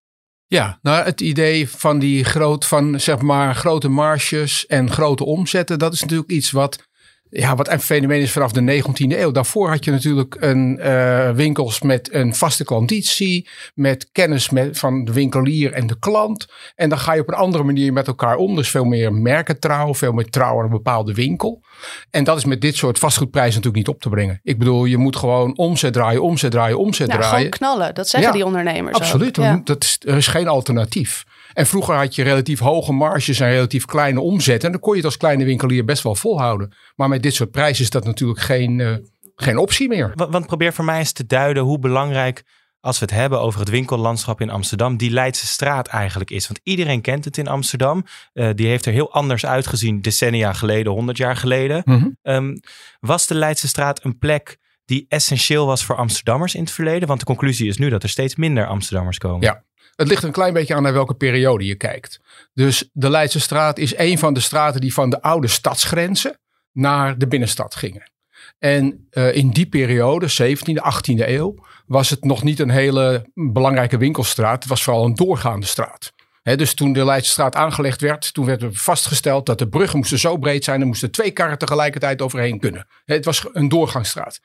Ja, 0.51 0.79
nou 0.81 1.03
het 1.03 1.21
idee 1.21 1.69
van 1.69 1.99
die 1.99 2.23
groot, 2.23 2.65
van 2.65 2.99
zeg 2.99 3.21
maar 3.21 3.55
grote 3.55 3.89
marges 3.89 4.65
en 4.65 4.91
grote 4.91 5.25
omzetten, 5.25 5.79
dat 5.79 5.93
is 5.93 6.01
natuurlijk 6.01 6.29
iets 6.29 6.51
wat 6.51 6.87
ja, 7.31 7.55
wat 7.55 7.69
een 7.69 7.81
fenomeen 7.81 8.21
is 8.21 8.31
vanaf 8.31 8.51
de 8.51 8.83
19e 8.83 9.19
eeuw. 9.19 9.31
Daarvoor 9.31 9.69
had 9.69 9.85
je 9.85 9.91
natuurlijk 9.91 10.37
een, 10.39 10.79
uh, 10.81 11.29
winkels 11.29 11.81
met 11.81 12.13
een 12.13 12.35
vaste 12.35 12.63
klanditie, 12.63 13.49
met 13.73 14.09
kennis 14.11 14.49
met, 14.49 14.79
van 14.79 15.03
de 15.03 15.13
winkelier 15.13 15.73
en 15.73 15.87
de 15.87 15.99
klant. 15.99 16.47
En 16.75 16.89
dan 16.89 16.97
ga 16.97 17.13
je 17.13 17.21
op 17.21 17.27
een 17.27 17.33
andere 17.33 17.63
manier 17.63 17.93
met 17.93 18.07
elkaar 18.07 18.35
om. 18.35 18.55
Dus 18.55 18.69
veel 18.69 18.83
meer 18.83 19.13
merkentrouw, 19.13 19.93
veel 19.93 20.11
meer 20.11 20.29
trouw 20.29 20.57
aan 20.57 20.63
een 20.63 20.69
bepaalde 20.69 21.13
winkel. 21.13 21.61
En 22.09 22.23
dat 22.23 22.37
is 22.37 22.45
met 22.45 22.61
dit 22.61 22.75
soort 22.75 22.99
vastgoedprijzen 22.99 23.55
natuurlijk 23.55 23.87
niet 23.87 23.95
op 23.95 24.01
te 24.01 24.09
brengen. 24.09 24.39
Ik 24.43 24.57
bedoel, 24.57 24.85
je 24.85 24.97
moet 24.97 25.15
gewoon 25.15 25.57
omzet 25.57 25.93
draaien, 25.93 26.21
omzet 26.21 26.51
draaien, 26.51 26.77
omzet 26.77 27.07
nou, 27.07 27.19
draaien. 27.19 27.35
Gewoon 27.37 27.49
knallen, 27.49 27.95
dat 27.95 28.07
zeggen 28.09 28.33
die 28.33 28.45
ondernemers. 28.45 28.97
Absoluut, 28.97 29.35
Ja. 29.35 29.61
dat 29.63 29.83
is, 29.83 29.97
er 30.05 30.17
is 30.17 30.27
geen 30.27 30.47
alternatief. 30.47 31.23
En 31.53 31.65
vroeger 31.65 31.95
had 31.95 32.15
je 32.15 32.23
relatief 32.23 32.59
hoge 32.59 32.93
marges 32.93 33.39
en 33.39 33.49
relatief 33.49 33.85
kleine 33.85 34.21
omzet. 34.21 34.63
En 34.63 34.71
dan 34.71 34.79
kon 34.79 34.91
je 34.91 34.97
het 34.97 35.05
als 35.05 35.17
kleine 35.17 35.43
winkelier 35.43 35.85
best 35.85 36.03
wel 36.03 36.15
volhouden. 36.15 36.73
Maar 36.95 37.09
met 37.09 37.23
dit 37.23 37.33
soort 37.33 37.51
prijzen 37.51 37.83
is 37.83 37.89
dat 37.89 38.05
natuurlijk 38.05 38.39
geen, 38.39 38.79
uh, 38.79 38.95
geen 39.35 39.57
optie 39.57 39.87
meer. 39.87 40.11
Want, 40.15 40.31
want, 40.31 40.45
probeer 40.45 40.73
voor 40.73 40.85
mij 40.85 40.99
eens 40.99 41.11
te 41.11 41.25
duiden 41.25 41.63
hoe 41.63 41.79
belangrijk, 41.79 42.43
als 42.79 42.99
we 42.99 43.05
het 43.05 43.13
hebben 43.13 43.41
over 43.41 43.59
het 43.59 43.69
winkellandschap 43.69 44.41
in 44.41 44.49
Amsterdam, 44.49 44.97
die 44.97 45.11
Leidse 45.11 45.47
straat 45.47 45.87
eigenlijk 45.87 46.31
is. 46.31 46.47
Want 46.47 46.59
iedereen 46.63 47.01
kent 47.01 47.25
het 47.25 47.37
in 47.37 47.47
Amsterdam. 47.47 48.05
Uh, 48.33 48.49
die 48.55 48.67
heeft 48.67 48.85
er 48.85 48.93
heel 48.93 49.13
anders 49.13 49.45
uitgezien 49.45 50.01
decennia 50.01 50.53
geleden, 50.53 50.91
honderd 50.91 51.17
jaar 51.17 51.35
geleden. 51.35 51.81
Mhm. 51.85 52.07
Um, 52.23 52.59
was 52.99 53.27
de 53.27 53.35
Leidse 53.35 53.67
straat 53.67 54.03
een 54.03 54.17
plek 54.17 54.57
die 54.85 55.05
essentieel 55.07 55.65
was 55.65 55.85
voor 55.85 55.95
Amsterdammers 55.95 56.55
in 56.55 56.61
het 56.61 56.71
verleden? 56.71 57.07
Want 57.07 57.19
de 57.19 57.25
conclusie 57.25 57.67
is 57.67 57.77
nu 57.77 57.89
dat 57.89 58.03
er 58.03 58.09
steeds 58.09 58.35
minder 58.35 58.65
Amsterdammers 58.65 59.17
komen. 59.17 59.41
Ja. 59.41 59.63
Het 59.95 60.07
ligt 60.07 60.23
een 60.23 60.31
klein 60.31 60.53
beetje 60.53 60.75
aan 60.75 60.83
naar 60.83 60.93
welke 60.93 61.13
periode 61.13 61.65
je 61.65 61.75
kijkt. 61.75 62.19
Dus 62.53 62.89
de 62.93 63.09
Leidse 63.09 63.39
straat 63.39 63.77
is 63.77 63.97
een 63.97 64.17
van 64.17 64.33
de 64.33 64.39
straten 64.39 64.81
die 64.81 64.93
van 64.93 65.09
de 65.09 65.21
oude 65.21 65.47
stadsgrenzen 65.47 66.39
naar 66.71 67.17
de 67.17 67.27
binnenstad 67.27 67.75
gingen. 67.75 68.11
En 68.59 69.07
uh, 69.11 69.35
in 69.35 69.49
die 69.49 69.65
periode, 69.65 70.27
17e, 70.31 70.73
18e 70.73 71.27
eeuw, 71.27 71.55
was 71.85 72.09
het 72.09 72.23
nog 72.23 72.43
niet 72.43 72.59
een 72.59 72.69
hele 72.69 73.29
belangrijke 73.33 73.97
winkelstraat. 73.97 74.59
Het 74.59 74.69
was 74.69 74.83
vooral 74.83 75.05
een 75.05 75.15
doorgaande 75.15 75.65
straat. 75.65 76.13
Dus 76.43 76.73
toen 76.73 76.93
de 76.93 77.05
Leidse 77.05 77.31
straat 77.31 77.55
aangelegd 77.55 78.01
werd, 78.01 78.33
toen 78.33 78.45
werd 78.45 78.61
er 78.61 78.73
vastgesteld 78.73 79.45
dat 79.45 79.59
de 79.59 79.69
bruggen 79.69 79.97
moesten 79.97 80.19
zo 80.19 80.37
breed 80.37 80.63
zijn. 80.63 80.81
Er 80.81 80.87
moesten 80.87 81.11
twee 81.11 81.31
karren 81.31 81.57
tegelijkertijd 81.57 82.21
overheen 82.21 82.59
kunnen. 82.59 82.87
He, 83.05 83.13
het 83.13 83.25
was 83.25 83.45
een 83.51 83.69
doorgangsstraat. 83.69 84.39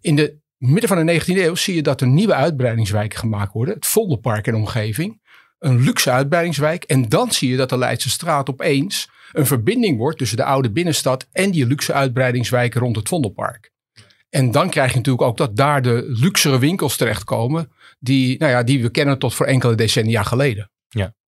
In 0.00 0.16
de 0.16 0.38
midden 0.60 0.88
van 0.88 1.06
de 1.06 1.20
19e 1.20 1.24
eeuw 1.26 1.54
zie 1.54 1.74
je 1.74 1.82
dat 1.82 2.00
er 2.00 2.06
nieuwe 2.06 2.34
uitbreidingswijken 2.34 3.18
gemaakt 3.18 3.52
worden. 3.52 3.74
Het 3.74 3.86
Vondelpark 3.86 4.46
en 4.46 4.54
omgeving. 4.54 5.20
Een 5.58 5.80
luxe 5.80 6.10
uitbreidingswijk. 6.10 6.84
En 6.84 7.08
dan 7.08 7.32
zie 7.32 7.50
je 7.50 7.56
dat 7.56 7.68
de 7.68 7.78
Leidse 7.78 8.10
straat 8.10 8.50
opeens 8.50 9.10
een 9.32 9.46
verbinding 9.46 9.98
wordt 9.98 10.18
tussen 10.18 10.36
de 10.36 10.44
oude 10.44 10.70
binnenstad 10.70 11.28
en 11.32 11.50
die 11.50 11.66
luxe 11.66 11.92
uitbreidingswijken 11.92 12.80
rond 12.80 12.96
het 12.96 13.08
Vondelpark. 13.08 13.70
En 14.30 14.50
dan 14.50 14.70
krijg 14.70 14.90
je 14.90 14.96
natuurlijk 14.96 15.24
ook 15.24 15.36
dat 15.36 15.56
daar 15.56 15.82
de 15.82 16.04
luxere 16.06 16.58
winkels 16.58 16.96
terechtkomen 16.96 17.72
die, 17.98 18.38
nou 18.38 18.52
ja, 18.52 18.62
die 18.62 18.82
we 18.82 18.90
kennen 18.90 19.18
tot 19.18 19.34
voor 19.34 19.46
enkele 19.46 19.74
decennia 19.74 20.22
geleden. 20.22 20.70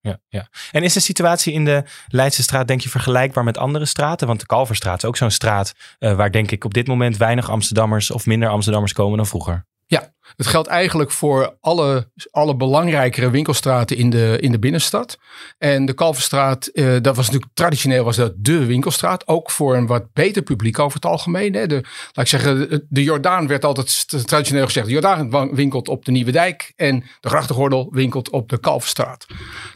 Ja, 0.02 0.18
ja. 0.28 0.48
En 0.70 0.82
is 0.82 0.92
de 0.92 1.00
situatie 1.00 1.52
in 1.52 1.64
de 1.64 1.84
Leidse 2.08 2.42
straat, 2.42 2.66
denk 2.66 2.80
je, 2.80 2.88
vergelijkbaar 2.88 3.44
met 3.44 3.58
andere 3.58 3.84
straten? 3.84 4.26
Want 4.26 4.40
de 4.40 4.46
Kalverstraat 4.46 5.02
is 5.02 5.04
ook 5.04 5.16
zo'n 5.16 5.30
straat 5.30 5.74
uh, 5.98 6.14
waar, 6.14 6.30
denk 6.30 6.50
ik, 6.50 6.64
op 6.64 6.74
dit 6.74 6.86
moment 6.86 7.16
weinig 7.16 7.50
Amsterdammers 7.50 8.10
of 8.10 8.26
minder 8.26 8.48
Amsterdammers 8.48 8.92
komen 8.92 9.16
dan 9.16 9.26
vroeger. 9.26 9.66
Ja, 9.92 10.12
het 10.36 10.46
geldt 10.46 10.68
eigenlijk 10.68 11.10
voor 11.10 11.56
alle, 11.60 12.10
alle 12.30 12.56
belangrijkere 12.56 13.30
winkelstraten 13.30 13.96
in 13.96 14.10
de, 14.10 14.38
in 14.40 14.52
de 14.52 14.58
binnenstad. 14.58 15.18
En 15.58 15.84
de 15.84 15.92
Kalverstraat, 15.92 16.70
uh, 16.72 16.96
dat 17.00 17.16
was 17.16 17.26
natuurlijk 17.26 17.52
traditioneel 17.54 18.04
was 18.04 18.16
dat 18.16 18.32
de 18.36 18.66
winkelstraat. 18.66 19.28
Ook 19.28 19.50
voor 19.50 19.76
een 19.76 19.86
wat 19.86 20.12
beter 20.12 20.42
publiek 20.42 20.78
over 20.78 20.94
het 20.94 21.04
algemeen. 21.04 21.54
Hè. 21.54 21.66
De, 21.66 21.74
laat 22.12 22.24
ik 22.24 22.26
zeggen, 22.26 22.68
de, 22.68 22.86
de 22.88 23.02
Jordaan 23.02 23.46
werd 23.46 23.64
altijd 23.64 24.26
traditioneel 24.26 24.64
gezegd. 24.64 24.86
De 24.86 24.92
Jordaan 24.92 25.54
winkelt 25.54 25.88
op 25.88 26.04
de 26.04 26.10
Nieuwe 26.10 26.32
Dijk 26.32 26.72
en 26.76 27.04
de 27.20 27.28
Grachtengordel 27.28 27.88
winkelt 27.90 28.30
op 28.30 28.48
de 28.48 28.58
Kalverstraat. 28.58 29.26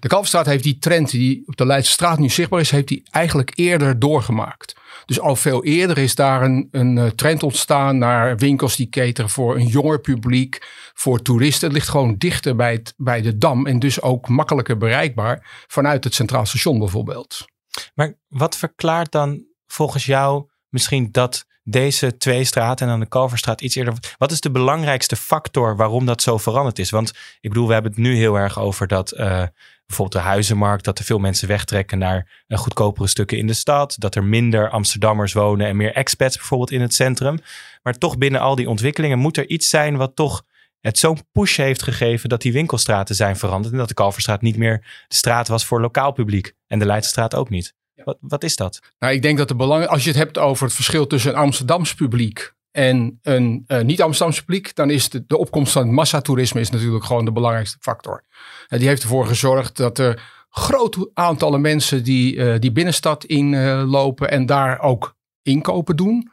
De 0.00 0.08
Kalverstraat 0.08 0.46
heeft 0.46 0.62
die 0.62 0.78
trend 0.78 1.10
die 1.10 1.42
op 1.46 1.56
de 1.56 1.66
Leidse 1.66 1.92
straat 1.92 2.18
nu 2.18 2.28
zichtbaar 2.28 2.60
is, 2.60 2.70
heeft 2.70 2.88
die 2.88 3.02
eigenlijk 3.10 3.52
eerder 3.54 3.98
doorgemaakt. 3.98 4.74
Dus 5.06 5.20
al 5.20 5.36
veel 5.36 5.64
eerder 5.64 5.98
is 5.98 6.14
daar 6.14 6.42
een, 6.42 6.68
een 6.70 7.14
trend 7.14 7.42
ontstaan 7.42 7.98
naar 7.98 8.36
winkels 8.36 8.76
die 8.76 8.88
cateren 8.88 9.30
voor 9.30 9.56
een 9.56 9.66
jonger 9.66 10.00
publiek, 10.00 10.66
voor 10.94 11.22
toeristen. 11.22 11.66
Het 11.68 11.76
ligt 11.76 11.88
gewoon 11.88 12.16
dichter 12.16 12.56
bij, 12.56 12.82
bij 12.96 13.22
de 13.22 13.38
dam 13.38 13.66
en 13.66 13.78
dus 13.78 14.00
ook 14.00 14.28
makkelijker 14.28 14.76
bereikbaar 14.76 15.64
vanuit 15.66 16.04
het 16.04 16.14
Centraal 16.14 16.46
Station 16.46 16.78
bijvoorbeeld. 16.78 17.44
Maar 17.94 18.18
wat 18.28 18.56
verklaart 18.56 19.12
dan 19.12 19.44
volgens 19.66 20.06
jou 20.06 20.50
misschien 20.68 21.08
dat 21.10 21.46
deze 21.62 22.16
twee 22.16 22.44
straten 22.44 22.86
en 22.86 22.92
dan 22.92 23.00
de 23.00 23.08
Kalverstraat 23.08 23.60
iets 23.60 23.74
eerder. 23.74 23.94
Wat 24.18 24.32
is 24.32 24.40
de 24.40 24.50
belangrijkste 24.50 25.16
factor 25.16 25.76
waarom 25.76 26.06
dat 26.06 26.22
zo 26.22 26.38
veranderd 26.38 26.78
is? 26.78 26.90
Want 26.90 27.08
ik 27.40 27.48
bedoel, 27.50 27.66
we 27.66 27.72
hebben 27.72 27.92
het 27.92 28.00
nu 28.00 28.16
heel 28.16 28.36
erg 28.36 28.58
over 28.58 28.86
dat 28.86 29.12
uh, 29.12 29.42
bijvoorbeeld 29.86 30.22
de 30.22 30.28
huizenmarkt, 30.28 30.84
dat 30.84 30.98
er 30.98 31.04
veel 31.04 31.18
mensen 31.18 31.48
wegtrekken 31.48 31.98
naar 31.98 32.44
uh, 32.48 32.58
goedkopere 32.58 33.06
stukken 33.06 33.38
in 33.38 33.46
de 33.46 33.54
stad. 33.54 33.96
Dat 33.98 34.14
er 34.14 34.24
minder 34.24 34.70
Amsterdammers 34.70 35.32
wonen 35.32 35.66
en 35.66 35.76
meer 35.76 35.92
expats 35.92 36.36
bijvoorbeeld 36.36 36.70
in 36.70 36.80
het 36.80 36.94
centrum. 36.94 37.38
Maar 37.82 37.98
toch 37.98 38.18
binnen 38.18 38.40
al 38.40 38.54
die 38.54 38.68
ontwikkelingen 38.68 39.18
moet 39.18 39.36
er 39.36 39.48
iets 39.48 39.68
zijn 39.68 39.96
wat 39.96 40.16
toch 40.16 40.42
het 40.80 40.98
zo'n 40.98 41.18
push 41.32 41.56
heeft 41.56 41.82
gegeven 41.82 42.28
dat 42.28 42.42
die 42.42 42.52
winkelstraten 42.52 43.14
zijn 43.14 43.36
veranderd. 43.36 43.72
En 43.72 43.78
dat 43.78 43.88
de 43.88 43.94
Kalverstraat 43.94 44.42
niet 44.42 44.56
meer 44.56 45.04
de 45.08 45.14
straat 45.14 45.48
was 45.48 45.64
voor 45.64 45.80
lokaal 45.80 46.12
publiek. 46.12 46.52
En 46.66 46.78
de 46.78 46.86
Leidsestraat 46.86 47.34
ook 47.34 47.48
niet. 47.48 47.74
Wat, 48.04 48.16
wat 48.20 48.44
is 48.44 48.56
dat? 48.56 48.80
Nou, 48.98 49.14
ik 49.14 49.22
denk 49.22 49.38
dat 49.38 49.48
de 49.48 49.56
belang, 49.56 49.86
als 49.86 50.02
je 50.02 50.08
het 50.08 50.18
hebt 50.18 50.38
over 50.38 50.64
het 50.64 50.74
verschil 50.74 51.06
tussen 51.06 51.30
een 51.30 51.38
Amsterdams 51.38 51.94
publiek 51.94 52.54
en 52.76 53.18
een 53.22 53.64
uh, 53.68 53.80
niet-Amsterdams 53.80 54.40
publiek, 54.40 54.74
dan 54.74 54.90
is 54.90 55.08
de, 55.08 55.38
opkomst 55.38 55.72
van 55.72 55.82
het 55.82 55.90
massatoerisme 55.90 56.60
is 56.60 56.70
natuurlijk 56.70 57.04
gewoon 57.04 57.24
de 57.24 57.32
belangrijkste 57.32 57.76
factor. 57.80 58.24
En 58.68 58.78
die 58.78 58.88
heeft 58.88 59.02
ervoor 59.02 59.26
gezorgd 59.26 59.76
dat 59.76 59.98
er 59.98 60.22
groot 60.50 61.10
aantallen 61.14 61.60
mensen 61.60 62.04
die 62.04 62.34
uh, 62.34 62.54
die 62.58 62.72
binnenstad 62.72 63.24
inlopen 63.24 64.30
en 64.30 64.46
daar 64.46 64.80
ook 64.80 65.16
inkopen 65.42 65.96
doen. 65.96 66.30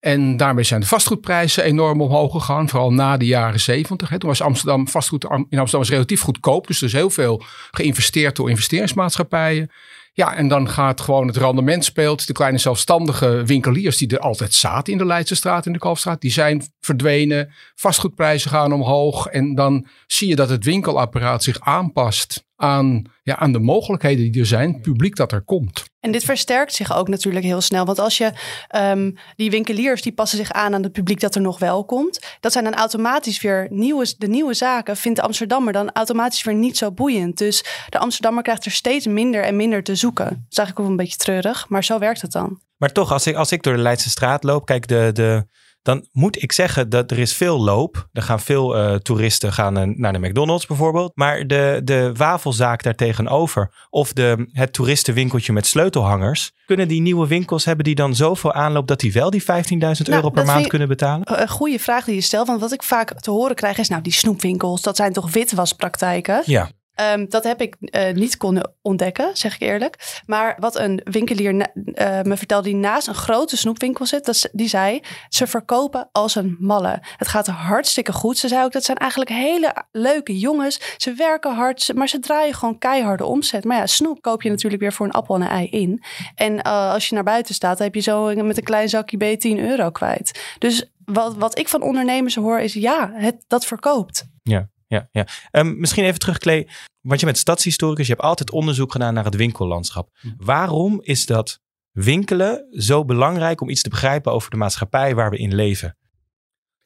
En 0.00 0.36
daarmee 0.36 0.64
zijn 0.64 0.80
de 0.80 0.86
vastgoedprijzen 0.86 1.64
enorm 1.64 2.00
omhoog 2.00 2.32
gegaan, 2.32 2.68
vooral 2.68 2.92
na 2.92 3.16
de 3.16 3.26
jaren 3.26 3.60
zeventig. 3.60 4.08
Toen 4.08 4.28
was 4.28 4.42
Amsterdam, 4.42 4.88
vastgoed 4.88 5.24
in 5.24 5.30
Amsterdam 5.30 5.80
was 5.80 5.90
relatief 5.90 6.20
goedkoop, 6.20 6.66
dus 6.66 6.80
er 6.80 6.86
is 6.86 6.92
heel 6.92 7.10
veel 7.10 7.42
geïnvesteerd 7.70 8.36
door 8.36 8.50
investeringsmaatschappijen. 8.50 9.70
Ja, 10.18 10.34
en 10.34 10.48
dan 10.48 10.68
gaat 10.68 11.00
gewoon 11.00 11.26
het 11.26 11.36
rendement 11.36 11.84
speelt. 11.84 12.26
De 12.26 12.32
kleine 12.32 12.58
zelfstandige 12.58 13.42
winkeliers 13.44 13.96
die 13.96 14.08
er 14.08 14.18
altijd 14.18 14.54
zaten 14.54 14.92
in 14.92 14.98
de 14.98 15.06
Leidse 15.06 15.34
straat 15.34 15.66
en 15.66 15.72
de 15.72 15.78
Kalfstraat, 15.78 16.20
die 16.20 16.30
zijn 16.30 16.62
verdwenen. 16.80 17.52
Vastgoedprijzen 17.74 18.50
gaan 18.50 18.72
omhoog. 18.72 19.26
En 19.26 19.54
dan 19.54 19.86
zie 20.06 20.28
je 20.28 20.36
dat 20.36 20.48
het 20.48 20.64
winkelapparaat 20.64 21.42
zich 21.42 21.60
aanpast 21.60 22.47
aan, 22.58 23.02
ja, 23.22 23.36
aan 23.36 23.52
de 23.52 23.58
mogelijkheden 23.58 24.32
die 24.32 24.40
er 24.40 24.46
zijn, 24.46 24.72
het 24.72 24.82
publiek 24.82 25.16
dat 25.16 25.32
er 25.32 25.42
komt. 25.42 25.84
En 26.00 26.12
dit 26.12 26.24
versterkt 26.24 26.74
zich 26.74 26.96
ook 26.96 27.08
natuurlijk 27.08 27.44
heel 27.44 27.60
snel. 27.60 27.84
Want 27.84 27.98
als 27.98 28.18
je 28.18 28.32
um, 28.76 29.14
die 29.36 29.50
winkeliers 29.50 30.02
die 30.02 30.12
passen 30.12 30.38
zich 30.38 30.52
aan 30.52 30.74
aan 30.74 30.82
het 30.82 30.92
publiek 30.92 31.20
dat 31.20 31.34
er 31.34 31.40
nog 31.40 31.58
wel 31.58 31.84
komt. 31.84 32.36
Dat 32.40 32.52
zijn 32.52 32.64
dan 32.64 32.74
automatisch 32.74 33.40
weer 33.40 33.66
nieuwe, 33.70 34.14
de 34.18 34.28
nieuwe 34.28 34.54
zaken. 34.54 34.96
Vindt 34.96 35.18
de 35.18 35.24
Amsterdammer 35.24 35.72
dan 35.72 35.92
automatisch 35.92 36.42
weer 36.42 36.54
niet 36.54 36.76
zo 36.76 36.92
boeiend. 36.92 37.38
Dus 37.38 37.64
de 37.88 37.98
Amsterdammer 37.98 38.42
krijgt 38.42 38.64
er 38.64 38.70
steeds 38.70 39.06
minder 39.06 39.42
en 39.42 39.56
minder 39.56 39.82
te 39.82 39.94
zoeken. 39.94 40.24
Dat 40.24 40.36
is 40.48 40.58
eigenlijk 40.58 40.80
ook 40.80 40.90
een 40.90 41.04
beetje 41.04 41.16
treurig, 41.16 41.68
maar 41.68 41.84
zo 41.84 41.98
werkt 41.98 42.22
het 42.22 42.32
dan. 42.32 42.60
Maar 42.76 42.92
toch, 42.92 43.12
als 43.12 43.26
ik, 43.26 43.34
als 43.34 43.52
ik 43.52 43.62
door 43.62 43.74
de 43.74 43.82
Leidse 43.82 44.10
straat 44.10 44.44
loop, 44.44 44.66
kijk, 44.66 44.88
de, 44.88 45.10
de, 45.12 45.46
dan 45.88 46.06
moet 46.12 46.42
ik 46.42 46.52
zeggen 46.52 46.88
dat 46.88 47.10
er 47.10 47.18
is 47.18 47.34
veel 47.34 47.60
loop. 47.60 48.08
Er 48.12 48.22
gaan 48.22 48.40
veel 48.40 48.76
uh, 48.76 48.94
toeristen 48.94 49.52
gaan 49.52 49.94
naar 49.96 50.12
de 50.12 50.18
McDonald's 50.18 50.66
bijvoorbeeld. 50.66 51.12
Maar 51.14 51.46
de, 51.46 51.80
de 51.84 52.12
wafelzaak 52.16 52.82
daartegenover 52.82 53.86
of 53.90 54.12
de, 54.12 54.48
het 54.52 54.72
toeristenwinkeltje 54.72 55.52
met 55.52 55.66
sleutelhangers. 55.66 56.52
Kunnen 56.66 56.88
die 56.88 57.00
nieuwe 57.00 57.26
winkels, 57.26 57.64
hebben 57.64 57.84
die 57.84 57.94
dan 57.94 58.14
zoveel 58.14 58.52
aanloop 58.52 58.86
dat 58.86 59.00
die 59.00 59.12
wel 59.12 59.30
die 59.30 59.42
15.000 59.42 59.46
nou, 59.78 59.94
euro 60.04 60.30
per 60.30 60.44
maand 60.44 60.66
kunnen 60.66 60.88
betalen? 60.88 61.40
Een 61.40 61.48
goede 61.48 61.78
vraag 61.78 62.04
die 62.04 62.14
je 62.14 62.20
stelt. 62.20 62.46
Want 62.46 62.60
wat 62.60 62.72
ik 62.72 62.82
vaak 62.82 63.20
te 63.20 63.30
horen 63.30 63.56
krijg 63.56 63.78
is 63.78 63.88
nou 63.88 64.02
die 64.02 64.12
snoepwinkels, 64.12 64.82
dat 64.82 64.96
zijn 64.96 65.12
toch 65.12 65.32
witwaspraktijken? 65.32 66.42
Ja. 66.44 66.70
Ehm, 66.98 67.26
dat 67.28 67.44
heb 67.44 67.60
ik 67.60 67.76
uh, 67.80 68.10
niet 68.12 68.36
kunnen 68.36 68.72
ontdekken, 68.82 69.36
zeg 69.36 69.54
ik 69.54 69.60
eerlijk. 69.60 70.22
Maar 70.26 70.56
wat 70.58 70.76
een 70.78 71.00
winkelier 71.04 71.52
uh, 71.52 72.22
me 72.22 72.36
vertelde 72.36 72.68
die 72.68 72.76
naast 72.76 73.08
een 73.08 73.14
grote 73.14 73.56
snoepwinkel 73.56 74.06
zit, 74.06 74.24
dat, 74.24 74.48
die 74.52 74.68
zei, 74.68 75.00
ze 75.28 75.46
verkopen 75.46 76.08
als 76.12 76.34
een 76.34 76.56
malle. 76.58 76.98
Het 77.16 77.28
gaat 77.28 77.46
hartstikke 77.46 78.12
goed. 78.12 78.38
Ze 78.38 78.48
zei 78.48 78.64
ook, 78.64 78.72
dat 78.72 78.84
zijn 78.84 78.96
eigenlijk 78.96 79.30
hele 79.30 79.74
leuke 79.92 80.38
jongens. 80.38 80.80
Ze 80.96 81.12
werken 81.12 81.54
hard, 81.54 81.90
maar 81.94 82.08
ze 82.08 82.18
draaien 82.18 82.54
gewoon 82.54 82.78
keiharde 82.78 83.24
omzet. 83.24 83.64
Maar 83.64 83.76
ja, 83.76 83.86
snoep 83.86 84.22
koop 84.22 84.42
je 84.42 84.50
natuurlijk 84.50 84.82
weer 84.82 84.92
voor 84.92 85.06
een 85.06 85.12
appel 85.12 85.34
en 85.34 85.40
een 85.40 85.48
ei 85.48 85.66
in. 85.66 86.02
En 86.34 86.52
uh, 86.52 86.92
als 86.92 87.08
je 87.08 87.14
naar 87.14 87.24
buiten 87.24 87.54
staat, 87.54 87.76
dan 87.76 87.86
heb 87.86 87.94
je 87.94 88.00
zo 88.00 88.34
met 88.34 88.56
een 88.56 88.62
klein 88.62 88.88
zakje 88.88 89.16
B 89.16 89.40
10 89.40 89.58
euro 89.58 89.90
kwijt. 89.90 90.54
Dus 90.58 90.92
wat, 91.04 91.36
wat 91.36 91.58
ik 91.58 91.68
van 91.68 91.82
ondernemers 91.82 92.34
hoor 92.34 92.58
is, 92.60 92.72
ja, 92.72 93.10
het, 93.14 93.44
dat 93.46 93.66
verkoopt. 93.66 94.26
Ja 94.42 94.68
ja, 94.88 95.08
ja. 95.12 95.26
Um, 95.52 95.78
misschien 95.78 96.04
even 96.04 96.18
terug, 96.18 96.38
Klee. 96.38 96.68
Want 97.00 97.20
je 97.20 97.26
bent 97.26 97.38
stadshistoricus, 97.38 98.06
je 98.06 98.12
hebt 98.12 98.24
altijd 98.24 98.50
onderzoek 98.50 98.92
gedaan 98.92 99.14
naar 99.14 99.24
het 99.24 99.36
winkellandschap. 99.36 100.10
Hm. 100.20 100.28
Waarom 100.36 101.00
is 101.02 101.26
dat 101.26 101.60
winkelen 101.90 102.66
zo 102.70 103.04
belangrijk 103.04 103.60
om 103.60 103.68
iets 103.68 103.82
te 103.82 103.88
begrijpen 103.88 104.32
over 104.32 104.50
de 104.50 104.56
maatschappij 104.56 105.14
waar 105.14 105.30
we 105.30 105.36
in 105.36 105.54
leven? 105.54 105.96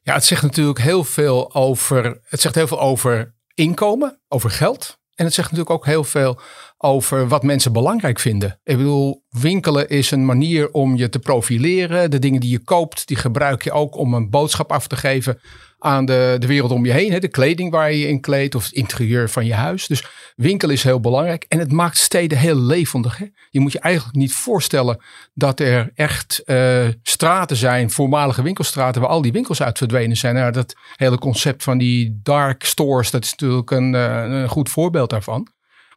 Ja, 0.01 0.13
het 0.13 0.25
zegt 0.25 0.41
natuurlijk 0.41 0.79
heel 0.79 1.03
veel 1.03 1.53
over, 1.53 2.19
het 2.23 2.41
zegt 2.41 2.55
heel 2.55 2.67
veel 2.67 2.81
over 2.81 3.35
inkomen, 3.53 4.21
over 4.27 4.49
geld. 4.49 5.01
En 5.15 5.25
het 5.25 5.33
zegt 5.33 5.51
natuurlijk 5.51 5.75
ook 5.75 5.85
heel 5.85 6.03
veel 6.03 6.39
over 6.83 7.27
wat 7.27 7.43
mensen 7.43 7.73
belangrijk 7.73 8.19
vinden. 8.19 8.59
Ik 8.63 8.77
bedoel, 8.77 9.23
winkelen 9.29 9.89
is 9.89 10.11
een 10.11 10.25
manier 10.25 10.71
om 10.71 10.95
je 10.95 11.09
te 11.09 11.19
profileren. 11.19 12.11
De 12.11 12.19
dingen 12.19 12.39
die 12.39 12.49
je 12.49 12.63
koopt, 12.63 13.07
die 13.07 13.17
gebruik 13.17 13.63
je 13.63 13.71
ook 13.71 13.97
om 13.97 14.13
een 14.13 14.29
boodschap 14.29 14.71
af 14.71 14.87
te 14.87 14.95
geven 14.95 15.39
aan 15.83 16.05
de, 16.05 16.35
de 16.39 16.47
wereld 16.47 16.71
om 16.71 16.85
je 16.85 16.91
heen. 16.91 17.11
Hè? 17.11 17.19
De 17.19 17.27
kleding 17.27 17.71
waar 17.71 17.91
je 17.91 17.99
je 17.99 18.07
in 18.07 18.21
kleedt 18.21 18.55
of 18.55 18.63
het 18.63 18.73
interieur 18.73 19.29
van 19.29 19.45
je 19.45 19.53
huis. 19.53 19.87
Dus 19.87 20.05
winkelen 20.35 20.75
is 20.75 20.83
heel 20.83 20.99
belangrijk. 20.99 21.45
En 21.47 21.59
het 21.59 21.71
maakt 21.71 21.97
steden 21.97 22.37
heel 22.37 22.55
levendig. 22.55 23.17
Hè? 23.17 23.25
Je 23.49 23.59
moet 23.59 23.71
je 23.71 23.79
eigenlijk 23.79 24.15
niet 24.17 24.33
voorstellen 24.33 25.03
dat 25.33 25.59
er 25.59 25.91
echt 25.95 26.41
uh, 26.45 26.87
straten 27.03 27.55
zijn, 27.55 27.91
voormalige 27.91 28.41
winkelstraten, 28.41 29.01
waar 29.01 29.09
al 29.09 29.21
die 29.21 29.31
winkels 29.31 29.61
uit 29.61 29.77
verdwenen 29.77 30.17
zijn. 30.17 30.35
Nou, 30.35 30.51
dat 30.51 30.73
hele 30.95 31.17
concept 31.17 31.63
van 31.63 31.77
die 31.77 32.19
dark 32.23 32.63
stores, 32.63 33.11
dat 33.11 33.23
is 33.23 33.31
natuurlijk 33.31 33.71
een, 33.71 33.93
uh, 33.93 34.23
een 34.23 34.49
goed 34.49 34.69
voorbeeld 34.69 35.09
daarvan. 35.09 35.47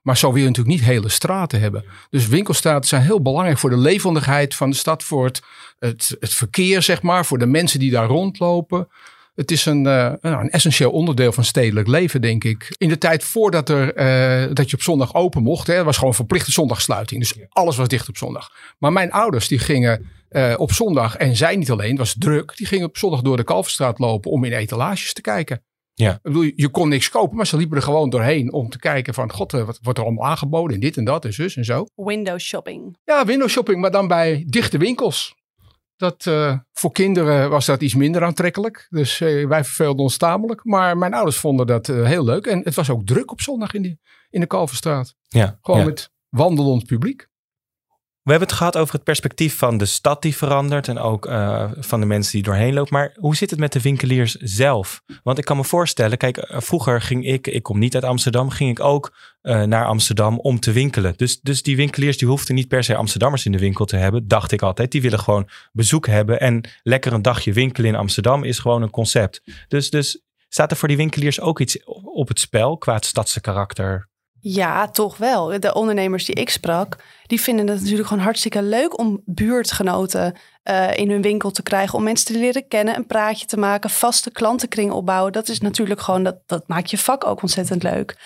Maar 0.06 0.16
zo 0.16 0.32
wil 0.32 0.42
je 0.42 0.48
natuurlijk 0.48 0.76
niet 0.76 0.86
hele 0.86 1.08
straten 1.08 1.60
hebben. 1.60 1.84
Dus 2.10 2.26
winkelstraten 2.26 2.88
zijn 2.88 3.02
heel 3.02 3.22
belangrijk 3.22 3.58
voor 3.58 3.70
de 3.70 3.76
levendigheid 3.76 4.54
van 4.54 4.70
de 4.70 4.76
stad, 4.76 5.02
voor 5.02 5.24
het, 5.24 5.42
het, 5.78 6.16
het 6.20 6.34
verkeer, 6.34 6.82
zeg 6.82 7.02
maar, 7.02 7.26
voor 7.26 7.38
de 7.38 7.46
mensen 7.46 7.78
die 7.78 7.90
daar 7.90 8.06
rondlopen. 8.06 8.88
Het 9.34 9.50
is 9.50 9.64
een, 9.64 9.84
uh, 9.84 10.12
een 10.20 10.50
essentieel 10.50 10.90
onderdeel 10.90 11.32
van 11.32 11.44
stedelijk 11.44 11.88
leven, 11.88 12.20
denk 12.20 12.44
ik. 12.44 12.74
In 12.78 12.88
de 12.88 12.98
tijd 12.98 13.24
voordat 13.24 13.68
er, 13.68 13.98
uh, 14.48 14.54
dat 14.54 14.70
je 14.70 14.76
op 14.76 14.82
zondag 14.82 15.14
open 15.14 15.42
mocht, 15.42 15.66
hè, 15.66 15.84
was 15.84 15.96
gewoon 15.96 16.14
verplichte 16.14 16.52
zondagsluiting. 16.52 17.20
Dus 17.20 17.34
alles 17.48 17.76
was 17.76 17.88
dicht 17.88 18.08
op 18.08 18.16
zondag. 18.16 18.50
Maar 18.78 18.92
mijn 18.92 19.12
ouders 19.12 19.48
die 19.48 19.58
gingen 19.58 20.10
uh, 20.30 20.54
op 20.56 20.72
zondag, 20.72 21.16
en 21.16 21.36
zij 21.36 21.56
niet 21.56 21.70
alleen, 21.70 21.96
was 21.96 22.14
druk, 22.18 22.56
die 22.56 22.66
gingen 22.66 22.86
op 22.86 22.96
zondag 22.96 23.20
door 23.20 23.36
de 23.36 23.44
Kalverstraat 23.44 23.98
lopen 23.98 24.30
om 24.30 24.44
in 24.44 24.52
etalages 24.52 25.12
te 25.12 25.20
kijken. 25.20 25.62
Ja. 25.98 26.12
Ik 26.12 26.22
bedoel, 26.22 26.50
je 26.54 26.68
kon 26.68 26.88
niks 26.88 27.08
kopen, 27.08 27.36
maar 27.36 27.46
ze 27.46 27.56
liepen 27.56 27.76
er 27.76 27.82
gewoon 27.82 28.10
doorheen 28.10 28.52
om 28.52 28.68
te 28.68 28.78
kijken 28.78 29.14
van, 29.14 29.32
god, 29.32 29.52
wat 29.52 29.78
wordt 29.82 29.98
er 29.98 30.04
allemaal 30.04 30.26
aangeboden 30.26 30.74
en 30.74 30.80
dit 30.80 30.96
en 30.96 31.04
dat 31.04 31.24
en 31.24 31.32
zus 31.32 31.56
en 31.56 31.64
zo. 31.64 31.86
Window 31.94 32.38
shopping. 32.38 32.96
Ja, 33.04 33.24
window 33.24 33.48
shopping, 33.48 33.80
maar 33.80 33.90
dan 33.90 34.08
bij 34.08 34.44
dichte 34.46 34.78
winkels. 34.78 35.34
Dat, 35.96 36.26
uh, 36.26 36.58
voor 36.72 36.92
kinderen 36.92 37.50
was 37.50 37.66
dat 37.66 37.82
iets 37.82 37.94
minder 37.94 38.24
aantrekkelijk. 38.24 38.86
Dus 38.90 39.20
uh, 39.20 39.48
wij 39.48 39.64
verveelden 39.64 40.02
ons 40.02 40.16
tamelijk. 40.16 40.64
Maar 40.64 40.98
mijn 40.98 41.14
ouders 41.14 41.36
vonden 41.36 41.66
dat 41.66 41.88
uh, 41.88 42.04
heel 42.06 42.24
leuk. 42.24 42.46
En 42.46 42.60
het 42.64 42.74
was 42.74 42.90
ook 42.90 43.06
druk 43.06 43.30
op 43.30 43.40
zondag 43.40 43.74
in, 43.74 43.82
die, 43.82 43.98
in 44.30 44.40
de 44.40 44.46
Kalverstraat. 44.46 45.14
Ja, 45.28 45.58
Gewoon 45.60 45.80
ja. 45.80 45.86
met 45.86 46.10
wandelend 46.28 46.86
publiek. 46.86 47.28
We 48.26 48.32
hebben 48.32 48.48
het 48.48 48.58
gehad 48.58 48.76
over 48.76 48.94
het 48.94 49.04
perspectief 49.04 49.58
van 49.58 49.78
de 49.78 49.84
stad 49.84 50.22
die 50.22 50.36
verandert 50.36 50.88
en 50.88 50.98
ook 50.98 51.26
uh, 51.26 51.70
van 51.78 52.00
de 52.00 52.06
mensen 52.06 52.32
die 52.32 52.42
doorheen 52.42 52.74
lopen. 52.74 52.92
Maar 52.92 53.12
hoe 53.14 53.36
zit 53.36 53.50
het 53.50 53.58
met 53.58 53.72
de 53.72 53.80
winkeliers 53.80 54.34
zelf? 54.34 55.02
Want 55.22 55.38
ik 55.38 55.44
kan 55.44 55.56
me 55.56 55.64
voorstellen, 55.64 56.18
kijk, 56.18 56.36
uh, 56.36 56.60
vroeger 56.60 57.00
ging 57.00 57.26
ik, 57.26 57.46
ik 57.46 57.62
kom 57.62 57.78
niet 57.78 57.94
uit 57.94 58.04
Amsterdam, 58.04 58.50
ging 58.50 58.70
ik 58.70 58.80
ook 58.80 59.16
uh, 59.42 59.62
naar 59.62 59.86
Amsterdam 59.86 60.38
om 60.38 60.60
te 60.60 60.72
winkelen. 60.72 61.14
Dus, 61.16 61.40
dus 61.40 61.62
die 61.62 61.76
winkeliers 61.76 62.18
die 62.18 62.28
hoefden 62.28 62.54
niet 62.54 62.68
per 62.68 62.84
se 62.84 62.96
Amsterdammers 62.96 63.44
in 63.46 63.52
de 63.52 63.58
winkel 63.58 63.84
te 63.84 63.96
hebben, 63.96 64.28
dacht 64.28 64.52
ik 64.52 64.62
altijd. 64.62 64.92
Die 64.92 65.02
willen 65.02 65.20
gewoon 65.20 65.48
bezoek 65.72 66.06
hebben 66.06 66.40
en 66.40 66.68
lekker 66.82 67.12
een 67.12 67.22
dagje 67.22 67.52
winkelen 67.52 67.90
in 67.90 67.96
Amsterdam 67.96 68.44
is 68.44 68.58
gewoon 68.58 68.82
een 68.82 68.90
concept. 68.90 69.42
Dus, 69.68 69.90
dus 69.90 70.22
staat 70.48 70.70
er 70.70 70.76
voor 70.76 70.88
die 70.88 70.96
winkeliers 70.96 71.40
ook 71.40 71.60
iets 71.60 71.84
op 72.04 72.28
het 72.28 72.40
spel 72.40 72.78
qua 72.78 72.94
het 72.94 73.04
stadse 73.04 73.40
karakter? 73.40 74.08
Ja, 74.48 74.88
toch 74.88 75.16
wel. 75.16 75.60
De 75.60 75.74
ondernemers 75.74 76.24
die 76.24 76.34
ik 76.34 76.50
sprak, 76.50 76.96
die 77.26 77.40
vinden 77.40 77.66
het 77.68 77.80
natuurlijk 77.80 78.08
gewoon 78.08 78.22
hartstikke 78.22 78.62
leuk 78.62 78.98
om 78.98 79.22
buurtgenoten 79.24 80.34
uh, 80.64 80.96
in 80.96 81.10
hun 81.10 81.22
winkel 81.22 81.50
te 81.50 81.62
krijgen. 81.62 81.98
Om 81.98 82.04
mensen 82.04 82.26
te 82.26 82.38
leren 82.38 82.68
kennen, 82.68 82.96
een 82.96 83.06
praatje 83.06 83.46
te 83.46 83.56
maken, 83.56 83.90
vaste 83.90 84.30
klantenkring 84.30 84.92
opbouwen. 84.92 85.32
Dat 85.32 85.48
is 85.48 85.60
natuurlijk 85.60 86.00
gewoon, 86.00 86.22
dat, 86.22 86.36
dat 86.46 86.68
maakt 86.68 86.90
je 86.90 86.98
vak 86.98 87.26
ook 87.26 87.42
ontzettend 87.42 87.82
leuk. 87.82 88.16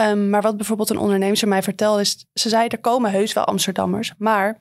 Um, 0.00 0.30
maar 0.30 0.42
wat 0.42 0.56
bijvoorbeeld 0.56 0.90
een 0.90 0.98
ondernemer 0.98 1.48
mij 1.48 1.62
vertelde 1.62 2.00
is, 2.00 2.26
ze 2.32 2.48
zei 2.48 2.68
er 2.68 2.80
komen 2.80 3.10
heus 3.10 3.32
wel 3.32 3.44
Amsterdammers, 3.44 4.12
maar 4.18 4.60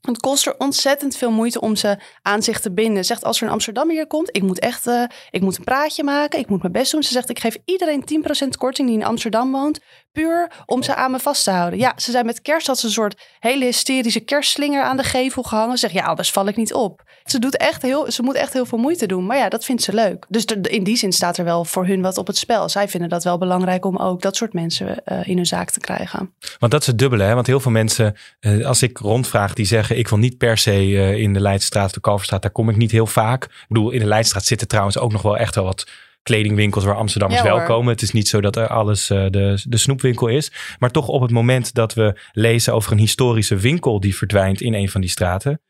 het 0.00 0.20
kost 0.20 0.46
er 0.46 0.58
ontzettend 0.58 1.16
veel 1.16 1.30
moeite 1.30 1.60
om 1.60 1.76
ze 1.76 1.98
aan 2.22 2.42
zich 2.42 2.60
te 2.60 2.72
binden. 2.72 3.04
Zegt 3.04 3.24
als 3.24 3.40
er 3.40 3.46
een 3.46 3.52
Amsterdammer 3.52 3.94
hier 3.94 4.06
komt, 4.06 4.36
ik 4.36 4.42
moet 4.42 4.58
echt 4.58 4.86
uh, 4.86 5.04
ik 5.30 5.40
moet 5.40 5.58
een 5.58 5.64
praatje 5.64 6.04
maken, 6.04 6.38
ik 6.38 6.48
moet 6.48 6.60
mijn 6.60 6.72
best 6.72 6.92
doen. 6.92 7.02
Ze 7.02 7.12
zegt, 7.12 7.28
ik 7.28 7.38
geef 7.38 7.56
iedereen 7.64 8.04
10% 8.44 8.48
korting 8.58 8.88
die 8.88 8.98
in 8.98 9.04
Amsterdam 9.04 9.52
woont, 9.52 9.80
puur 10.14 10.50
om 10.66 10.82
ze 10.82 10.94
aan 10.94 11.10
me 11.10 11.18
vast 11.18 11.44
te 11.44 11.50
houden. 11.50 11.78
Ja, 11.78 11.92
ze 11.96 12.10
zei 12.10 12.24
met 12.24 12.42
kerst 12.42 12.66
had 12.66 12.78
ze 12.78 12.86
een 12.86 12.92
soort 12.92 13.22
hele 13.38 13.64
hysterische 13.64 14.20
kerstslinger 14.20 14.82
aan 14.82 14.96
de 14.96 15.02
gevel 15.02 15.42
gehangen. 15.42 15.78
Zeg, 15.78 15.92
ja, 15.92 16.04
anders 16.04 16.30
val 16.30 16.46
ik 16.46 16.56
niet 16.56 16.74
op. 16.74 17.02
Ze, 17.24 17.38
doet 17.38 17.56
echt 17.56 17.82
heel, 17.82 18.10
ze 18.10 18.22
moet 18.22 18.34
echt 18.34 18.52
heel 18.52 18.66
veel 18.66 18.78
moeite 18.78 19.06
doen, 19.06 19.26
maar 19.26 19.36
ja, 19.36 19.48
dat 19.48 19.64
vindt 19.64 19.82
ze 19.82 19.92
leuk. 19.92 20.26
Dus 20.28 20.44
in 20.44 20.84
die 20.84 20.96
zin 20.96 21.12
staat 21.12 21.36
er 21.36 21.44
wel 21.44 21.64
voor 21.64 21.86
hun 21.86 22.02
wat 22.02 22.18
op 22.18 22.26
het 22.26 22.36
spel. 22.36 22.68
Zij 22.68 22.88
vinden 22.88 23.08
dat 23.08 23.24
wel 23.24 23.38
belangrijk 23.38 23.84
om 23.84 23.96
ook 23.96 24.22
dat 24.22 24.36
soort 24.36 24.52
mensen 24.52 25.02
uh, 25.06 25.28
in 25.28 25.36
hun 25.36 25.46
zaak 25.46 25.70
te 25.70 25.80
krijgen. 25.80 26.34
Want 26.58 26.72
dat 26.72 26.80
is 26.80 26.86
het 26.86 26.98
dubbele, 26.98 27.22
hè? 27.22 27.34
want 27.34 27.46
heel 27.46 27.60
veel 27.60 27.70
mensen, 27.70 28.16
uh, 28.40 28.66
als 28.66 28.82
ik 28.82 28.98
rondvraag, 28.98 29.54
die 29.54 29.66
zeggen, 29.66 29.98
ik 29.98 30.08
wil 30.08 30.18
niet 30.18 30.38
per 30.38 30.58
se 30.58 30.86
uh, 30.86 31.16
in 31.16 31.32
de 31.32 31.40
Leidstraat 31.40 31.94
de 31.94 32.00
Kalverstraat, 32.00 32.42
daar 32.42 32.50
kom 32.50 32.68
ik 32.68 32.76
niet 32.76 32.90
heel 32.90 33.06
vaak. 33.06 33.44
Ik 33.44 33.64
bedoel, 33.68 33.90
in 33.90 33.98
de 33.98 34.06
Leidstraat 34.06 34.44
zitten 34.44 34.68
trouwens 34.68 34.98
ook 34.98 35.12
nog 35.12 35.22
wel 35.22 35.36
echt 35.36 35.54
wel 35.54 35.64
wat 35.64 35.86
kledingwinkels 36.24 36.84
waar 36.84 36.96
Amsterdammers 36.96 37.42
ja, 37.42 37.48
wel 37.48 37.62
komen. 37.62 37.92
Het 37.92 38.02
is 38.02 38.12
niet 38.12 38.28
zo 38.28 38.40
dat 38.40 38.56
er 38.56 38.68
alles 38.68 39.10
uh, 39.10 39.26
de, 39.30 39.62
de 39.68 39.76
snoepwinkel 39.76 40.26
is. 40.26 40.52
Maar 40.78 40.90
toch 40.90 41.08
op 41.08 41.20
het 41.20 41.30
moment 41.30 41.74
dat 41.74 41.94
we 41.94 42.20
lezen 42.32 42.74
over 42.74 42.92
een 42.92 42.98
historische 42.98 43.56
winkel 43.56 44.00
die 44.00 44.16
verdwijnt 44.16 44.60
in 44.60 44.74
een 44.74 44.88
van 44.88 45.00
die 45.00 45.10
straten, 45.10 45.60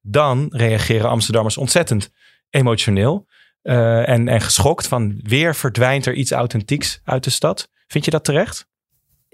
dan 0.00 0.46
reageren 0.50 1.10
Amsterdammers 1.10 1.56
ontzettend 1.56 2.10
emotioneel 2.50 3.26
uh, 3.62 4.08
en, 4.08 4.28
en 4.28 4.40
geschokt 4.40 4.86
van 4.86 5.20
weer 5.22 5.54
verdwijnt 5.54 6.06
er 6.06 6.14
iets 6.14 6.30
authentieks 6.30 7.00
uit 7.04 7.24
de 7.24 7.30
stad. 7.30 7.70
Vind 7.86 8.04
je 8.04 8.10
dat 8.10 8.24
terecht? 8.24 8.66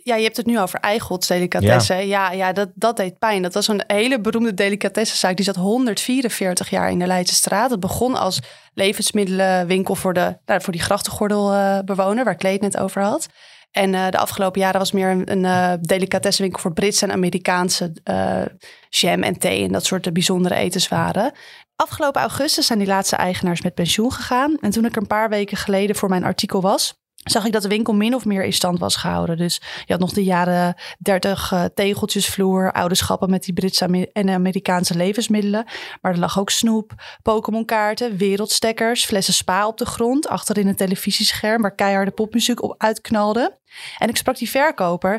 Ja, 0.04 0.16
je 0.16 0.23
hebt 0.25 0.37
het 0.37 0.46
nu 0.46 0.61
over 0.61 0.80
Eigots 0.80 1.26
delicatessen. 1.26 2.06
Ja, 2.06 2.30
ja, 2.30 2.32
ja 2.32 2.52
dat, 2.52 2.68
dat 2.75 2.96
deed 2.96 3.18
pijn. 3.18 3.42
Dat 3.42 3.54
was 3.54 3.68
een 3.68 3.84
hele 3.87 4.20
beroemde 4.20 4.54
delicatessenzaak. 4.54 5.37
Die 5.37 5.44
zat 5.44 5.56
144 5.56 6.70
jaar 6.70 6.90
in 6.90 6.99
de 6.99 7.06
Leidse 7.06 7.34
straat. 7.34 7.70
Het 7.70 7.80
begon 7.80 8.14
als 8.14 8.40
levensmiddelenwinkel 8.75 9.94
voor, 9.94 10.14
de, 10.14 10.38
nou, 10.46 10.62
voor 10.62 10.73
die 10.73 10.82
grachtengordelbewoner, 10.82 12.25
waar 12.25 12.34
Kleed 12.34 12.61
net 12.61 12.76
over 12.76 13.02
had. 13.02 13.28
En 13.70 13.92
uh, 13.92 14.08
de 14.08 14.18
afgelopen 14.18 14.61
jaren 14.61 14.78
was 14.78 14.92
meer 14.92 15.11
een, 15.11 15.30
een 15.32 15.44
uh, 15.44 15.73
delicatessenwinkel 15.80 16.61
voor 16.61 16.73
Britse 16.73 17.04
en 17.04 17.12
Amerikaanse 17.12 17.92
uh, 18.11 18.42
jam 18.88 19.23
en 19.23 19.38
thee 19.38 19.64
en 19.64 19.73
dat 19.73 19.84
soort 19.84 20.12
bijzondere 20.12 20.54
etenswaren. 20.54 21.32
Afgelopen 21.76 22.20
augustus 22.20 22.66
zijn 22.66 22.78
die 22.78 22.88
laatste 22.88 23.16
eigenaars 23.16 23.62
met 23.62 23.75
pensioen 23.75 24.12
gegaan. 24.12 24.56
En 24.61 24.70
toen 24.70 24.84
ik 24.84 24.96
er 24.96 25.00
een 25.00 25.06
paar 25.06 25.28
weken 25.28 25.56
geleden 25.56 25.96
voor 25.96 26.08
mijn 26.08 26.25
artikel 26.25 26.61
was, 26.61 27.03
zag 27.24 27.44
ik 27.44 27.52
dat 27.52 27.62
de 27.62 27.68
winkel 27.68 27.94
min 27.94 28.14
of 28.14 28.24
meer 28.24 28.44
in 28.44 28.52
stand 28.52 28.78
was 28.78 28.96
gehouden. 28.96 29.36
Dus 29.36 29.60
je 29.84 29.92
had 29.92 30.00
nog 30.00 30.12
de 30.12 30.24
jaren 30.24 30.74
30 30.98 31.52
uh, 31.52 31.64
tegeltjesvloer, 31.74 32.72
oude 32.72 32.94
schappen 32.94 33.30
met 33.30 33.44
die 33.44 33.54
Britse 33.54 34.08
en 34.12 34.30
Amerikaanse 34.30 34.96
levensmiddelen. 34.96 35.64
Maar 36.00 36.12
er 36.12 36.18
lag 36.18 36.38
ook 36.38 36.50
snoep, 36.50 36.92
Pokémon 37.22 37.64
kaarten, 37.64 38.16
wereldstekkers, 38.16 39.04
flessen 39.04 39.34
spa 39.34 39.66
op 39.66 39.78
de 39.78 39.86
grond, 39.86 40.28
achterin 40.28 40.68
een 40.68 40.76
televisiescherm 40.76 41.62
waar 41.62 41.74
keiharde 41.74 42.10
popmuziek 42.10 42.62
op 42.62 42.74
uitknalde. 42.78 43.58
En 43.98 44.08
ik 44.08 44.16
sprak 44.16 44.36
die 44.36 44.50
verkoper 44.50 45.12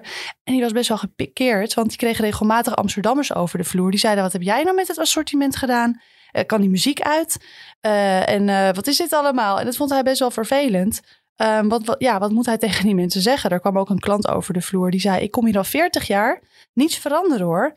en 0.43 0.53
die 0.53 0.61
was 0.61 0.71
best 0.71 0.87
wel 0.87 0.97
gepikeerd, 0.97 1.73
want 1.73 1.89
die 1.89 1.97
kreeg 1.97 2.17
regelmatig 2.17 2.75
Amsterdammers 2.75 3.33
over 3.33 3.57
de 3.57 3.63
vloer. 3.63 3.91
Die 3.91 3.99
zeiden, 3.99 4.23
wat 4.23 4.33
heb 4.33 4.41
jij 4.41 4.63
nou 4.63 4.75
met 4.75 4.87
het 4.87 4.99
assortiment 4.99 5.55
gedaan? 5.55 6.01
Uh, 6.31 6.43
kan 6.45 6.61
die 6.61 6.69
muziek 6.69 7.01
uit? 7.01 7.45
Uh, 7.81 8.29
en 8.29 8.73
wat 8.75 8.87
is 8.87 8.97
dit 8.97 9.13
allemaal? 9.13 9.59
En 9.59 9.65
dat 9.65 9.75
vond 9.75 9.89
hij 9.89 10.03
best 10.03 10.19
wel 10.19 10.31
vervelend. 10.31 11.01
Um, 11.37 11.69
wat, 11.69 11.95
ja, 11.97 12.19
wat 12.19 12.31
moet 12.31 12.45
hij 12.45 12.57
tegen 12.57 12.85
die 12.85 12.95
mensen 12.95 13.21
zeggen? 13.21 13.49
Er 13.49 13.59
kwam 13.59 13.77
ook 13.77 13.89
een 13.89 13.99
klant 13.99 14.27
over 14.27 14.53
de 14.53 14.61
vloer 14.61 14.91
die 14.91 14.99
zei: 14.99 15.21
Ik 15.21 15.31
kom 15.31 15.45
hier 15.45 15.57
al 15.57 15.63
40 15.63 16.07
jaar, 16.07 16.41
niets 16.73 16.97
veranderen 16.97 17.45
hoor. 17.45 17.75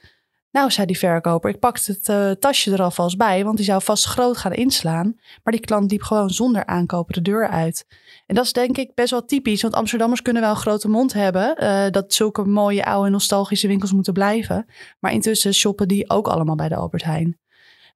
Nou, 0.50 0.70
zei 0.70 0.86
die 0.86 0.98
verkoper, 0.98 1.50
ik 1.50 1.58
pakte 1.58 1.92
het 1.92 2.08
uh, 2.08 2.30
tasje 2.30 2.72
er 2.72 2.82
alvast 2.82 3.16
bij, 3.16 3.44
want 3.44 3.56
die 3.56 3.66
zou 3.66 3.82
vast 3.82 4.04
groot 4.04 4.36
gaan 4.36 4.52
inslaan. 4.52 5.14
Maar 5.42 5.52
die 5.52 5.60
klant 5.60 5.90
liep 5.90 6.02
gewoon 6.02 6.30
zonder 6.30 6.66
aankopen 6.66 7.14
de 7.14 7.22
deur 7.22 7.48
uit. 7.48 7.86
En 8.26 8.34
dat 8.34 8.44
is 8.44 8.52
denk 8.52 8.76
ik 8.76 8.94
best 8.94 9.10
wel 9.10 9.24
typisch, 9.24 9.62
want 9.62 9.74
Amsterdammers 9.74 10.22
kunnen 10.22 10.42
wel 10.42 10.50
een 10.50 10.56
grote 10.56 10.88
mond 10.88 11.12
hebben. 11.12 11.62
Uh, 11.62 11.90
dat 11.90 12.12
zulke 12.14 12.44
mooie, 12.44 12.84
oude, 12.84 13.10
nostalgische 13.10 13.66
winkels 13.66 13.92
moeten 13.92 14.12
blijven. 14.12 14.66
Maar 15.00 15.12
intussen 15.12 15.54
shoppen 15.54 15.88
die 15.88 16.10
ook 16.10 16.28
allemaal 16.28 16.56
bij 16.56 16.68
de 16.68 16.76
Albert 16.76 17.04
Heijn. 17.04 17.38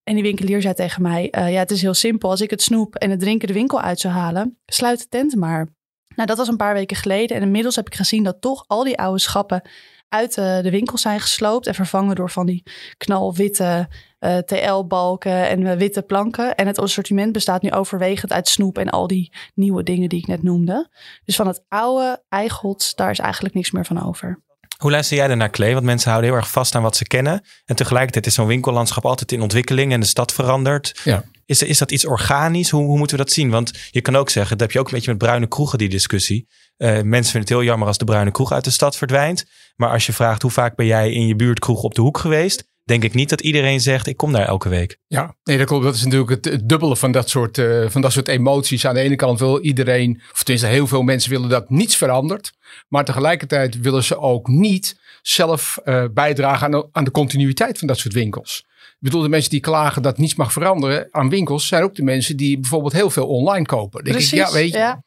En 0.04 0.14
die 0.14 0.23
winkelier 0.23 0.62
zei 0.62 0.75
tegen 0.75 1.02
mij: 1.02 1.32
uh, 1.38 1.52
Ja, 1.52 1.59
het 1.59 1.71
is 1.71 1.82
heel 1.82 1.94
simpel. 1.94 2.30
Als 2.30 2.40
ik 2.40 2.50
het 2.50 2.62
snoep 2.62 2.94
en 2.94 3.11
het 3.11 3.21
drinken 3.21 3.49
de 3.49 3.54
winkel 3.54 3.80
uit 3.80 4.00
zou 4.00 4.14
halen, 4.14 4.59
sluit 4.66 4.99
de 4.99 5.09
tent 5.09 5.35
maar. 5.35 5.68
Nou, 6.14 6.28
dat 6.28 6.37
was 6.37 6.49
een 6.49 6.56
paar 6.56 6.75
weken 6.75 6.97
geleden. 6.97 7.37
En 7.37 7.42
inmiddels 7.42 7.76
heb 7.76 7.87
ik 7.87 7.94
gezien 7.94 8.25
dat 8.25 8.40
toch 8.40 8.64
al 8.66 8.85
die 8.85 8.99
oude 8.99 9.21
schappen 9.21 9.62
uit 10.09 10.35
de, 10.35 10.61
de 10.62 10.71
winkel 10.71 10.99
zijn 10.99 11.21
gesloopt 11.21 11.66
en 11.66 11.75
vervangen 11.75 12.14
door 12.14 12.30
van 12.30 12.47
die 12.47 12.62
knalwitte 12.97 13.88
uh, 14.21 14.38
TL-balken 14.38 15.49
en 15.49 15.78
witte 15.78 16.02
planken. 16.02 16.54
En 16.54 16.66
het 16.66 16.78
assortiment 16.78 17.32
bestaat 17.32 17.62
nu 17.62 17.71
overwegend 17.71 18.32
uit 18.32 18.49
snoep 18.49 18.78
en 18.78 18.90
al 18.90 19.06
die 19.06 19.32
nieuwe 19.54 19.82
dingen 19.82 20.09
die 20.09 20.18
ik 20.18 20.26
net 20.26 20.42
noemde. 20.42 20.90
Dus 21.25 21.37
van 21.37 21.47
het 21.47 21.64
oude 21.68 22.23
eigods, 22.28 22.94
daar 22.94 23.11
is 23.11 23.18
eigenlijk 23.18 23.54
niks 23.54 23.71
meer 23.71 23.87
van 23.87 24.02
over. 24.06 24.42
Hoe 24.82 24.90
luister 24.90 25.16
jij 25.16 25.34
naar 25.34 25.50
Klee? 25.50 25.72
Want 25.72 25.84
mensen 25.84 26.10
houden 26.10 26.30
heel 26.30 26.40
erg 26.40 26.50
vast 26.50 26.74
aan 26.74 26.82
wat 26.82 26.96
ze 26.96 27.04
kennen. 27.04 27.44
En 27.64 27.76
tegelijkertijd 27.76 28.26
is 28.26 28.34
zo'n 28.34 28.46
winkellandschap 28.46 29.04
altijd 29.04 29.32
in 29.32 29.42
ontwikkeling 29.42 29.92
en 29.92 30.00
de 30.00 30.06
stad 30.06 30.32
verandert. 30.32 31.00
Ja. 31.04 31.24
Is, 31.46 31.62
is 31.62 31.78
dat 31.78 31.90
iets 31.90 32.06
organisch? 32.06 32.70
Hoe, 32.70 32.84
hoe 32.84 32.98
moeten 32.98 33.16
we 33.16 33.22
dat 33.22 33.32
zien? 33.32 33.50
Want 33.50 33.72
je 33.90 34.00
kan 34.00 34.16
ook 34.16 34.30
zeggen, 34.30 34.50
dat 34.50 34.60
heb 34.60 34.70
je 34.72 34.78
ook 34.78 34.86
een 34.86 34.92
beetje 34.94 35.10
met 35.10 35.18
bruine 35.18 35.46
kroegen, 35.46 35.78
die 35.78 35.88
discussie. 35.88 36.48
Uh, 36.78 36.88
mensen 36.88 37.32
vinden 37.32 37.40
het 37.40 37.48
heel 37.48 37.62
jammer 37.62 37.88
als 37.88 37.98
de 37.98 38.04
bruine 38.04 38.30
kroeg 38.30 38.52
uit 38.52 38.64
de 38.64 38.70
stad 38.70 38.96
verdwijnt. 38.96 39.44
Maar 39.76 39.90
als 39.90 40.06
je 40.06 40.12
vraagt 40.12 40.42
hoe 40.42 40.50
vaak 40.50 40.76
ben 40.76 40.86
jij 40.86 41.12
in 41.12 41.26
je 41.26 41.36
buurtkroeg 41.36 41.82
op 41.82 41.94
de 41.94 42.00
hoek 42.00 42.18
geweest, 42.18 42.64
denk 42.92 43.04
ik 43.04 43.14
niet 43.14 43.28
dat 43.28 43.40
iedereen 43.40 43.80
zegt 43.80 44.06
ik 44.06 44.16
kom 44.16 44.32
daar 44.32 44.46
elke 44.46 44.68
week. 44.68 44.99
Ja, 45.06 45.37
nee, 45.44 45.58
dat 45.58 45.66
klopt. 45.66 45.84
Dat 45.84 45.94
is 45.94 46.04
natuurlijk 46.04 46.44
het, 46.44 46.68
dubbele 46.68 46.96
van 46.96 47.12
dat, 47.12 47.28
soort, 47.28 47.58
uh, 47.58 47.88
van 47.88 48.00
dat 48.00 48.12
soort 48.12 48.28
emoties. 48.28 48.87
Aan 48.87 48.94
de 48.94 49.00
ene 49.00 49.16
kant 49.16 49.38
wil 49.38 49.61
iedereen, 49.61 50.20
of 50.32 50.42
tenminste 50.42 50.70
heel 50.70 50.87
veel 50.87 51.02
mensen 51.02 51.30
willen 51.30 51.49
dat 51.49 51.70
niets 51.70 51.96
verandert. 51.96 52.52
Maar 52.88 53.04
tegelijkertijd 53.04 53.80
willen 53.80 54.04
ze 54.04 54.18
ook 54.18 54.49
niet 54.49 54.96
zelf 55.22 55.78
uh, 55.84 56.04
bijdragen 56.14 56.64
aan 56.64 56.70
de, 56.70 56.88
aan 56.92 57.04
de 57.04 57.11
continuïteit 57.11 57.78
van 57.78 57.87
dat 57.87 57.99
soort 57.99 58.14
winkels. 58.14 58.64
Ik 58.78 59.08
bedoel, 59.08 59.22
de 59.22 59.28
mensen 59.28 59.50
die 59.50 59.61
klagen 59.61 60.02
dat 60.02 60.18
niets 60.18 60.34
mag 60.34 60.52
veranderen 60.52 61.08
aan 61.11 61.28
winkels, 61.28 61.66
zijn 61.66 61.82
ook 61.82 61.94
de 61.94 62.02
mensen 62.02 62.37
die 62.37 62.61
bijvoorbeeld 62.61 62.92
heel 62.92 63.11
veel 63.11 63.26
online 63.26 63.66
kopen. 63.66 64.04
Denk 64.04 64.16
Precies, 64.16 64.32
ik, 64.32 64.46
ja, 64.46 64.52
weet 64.52 64.72
je, 64.72 64.78
ja. 64.78 65.04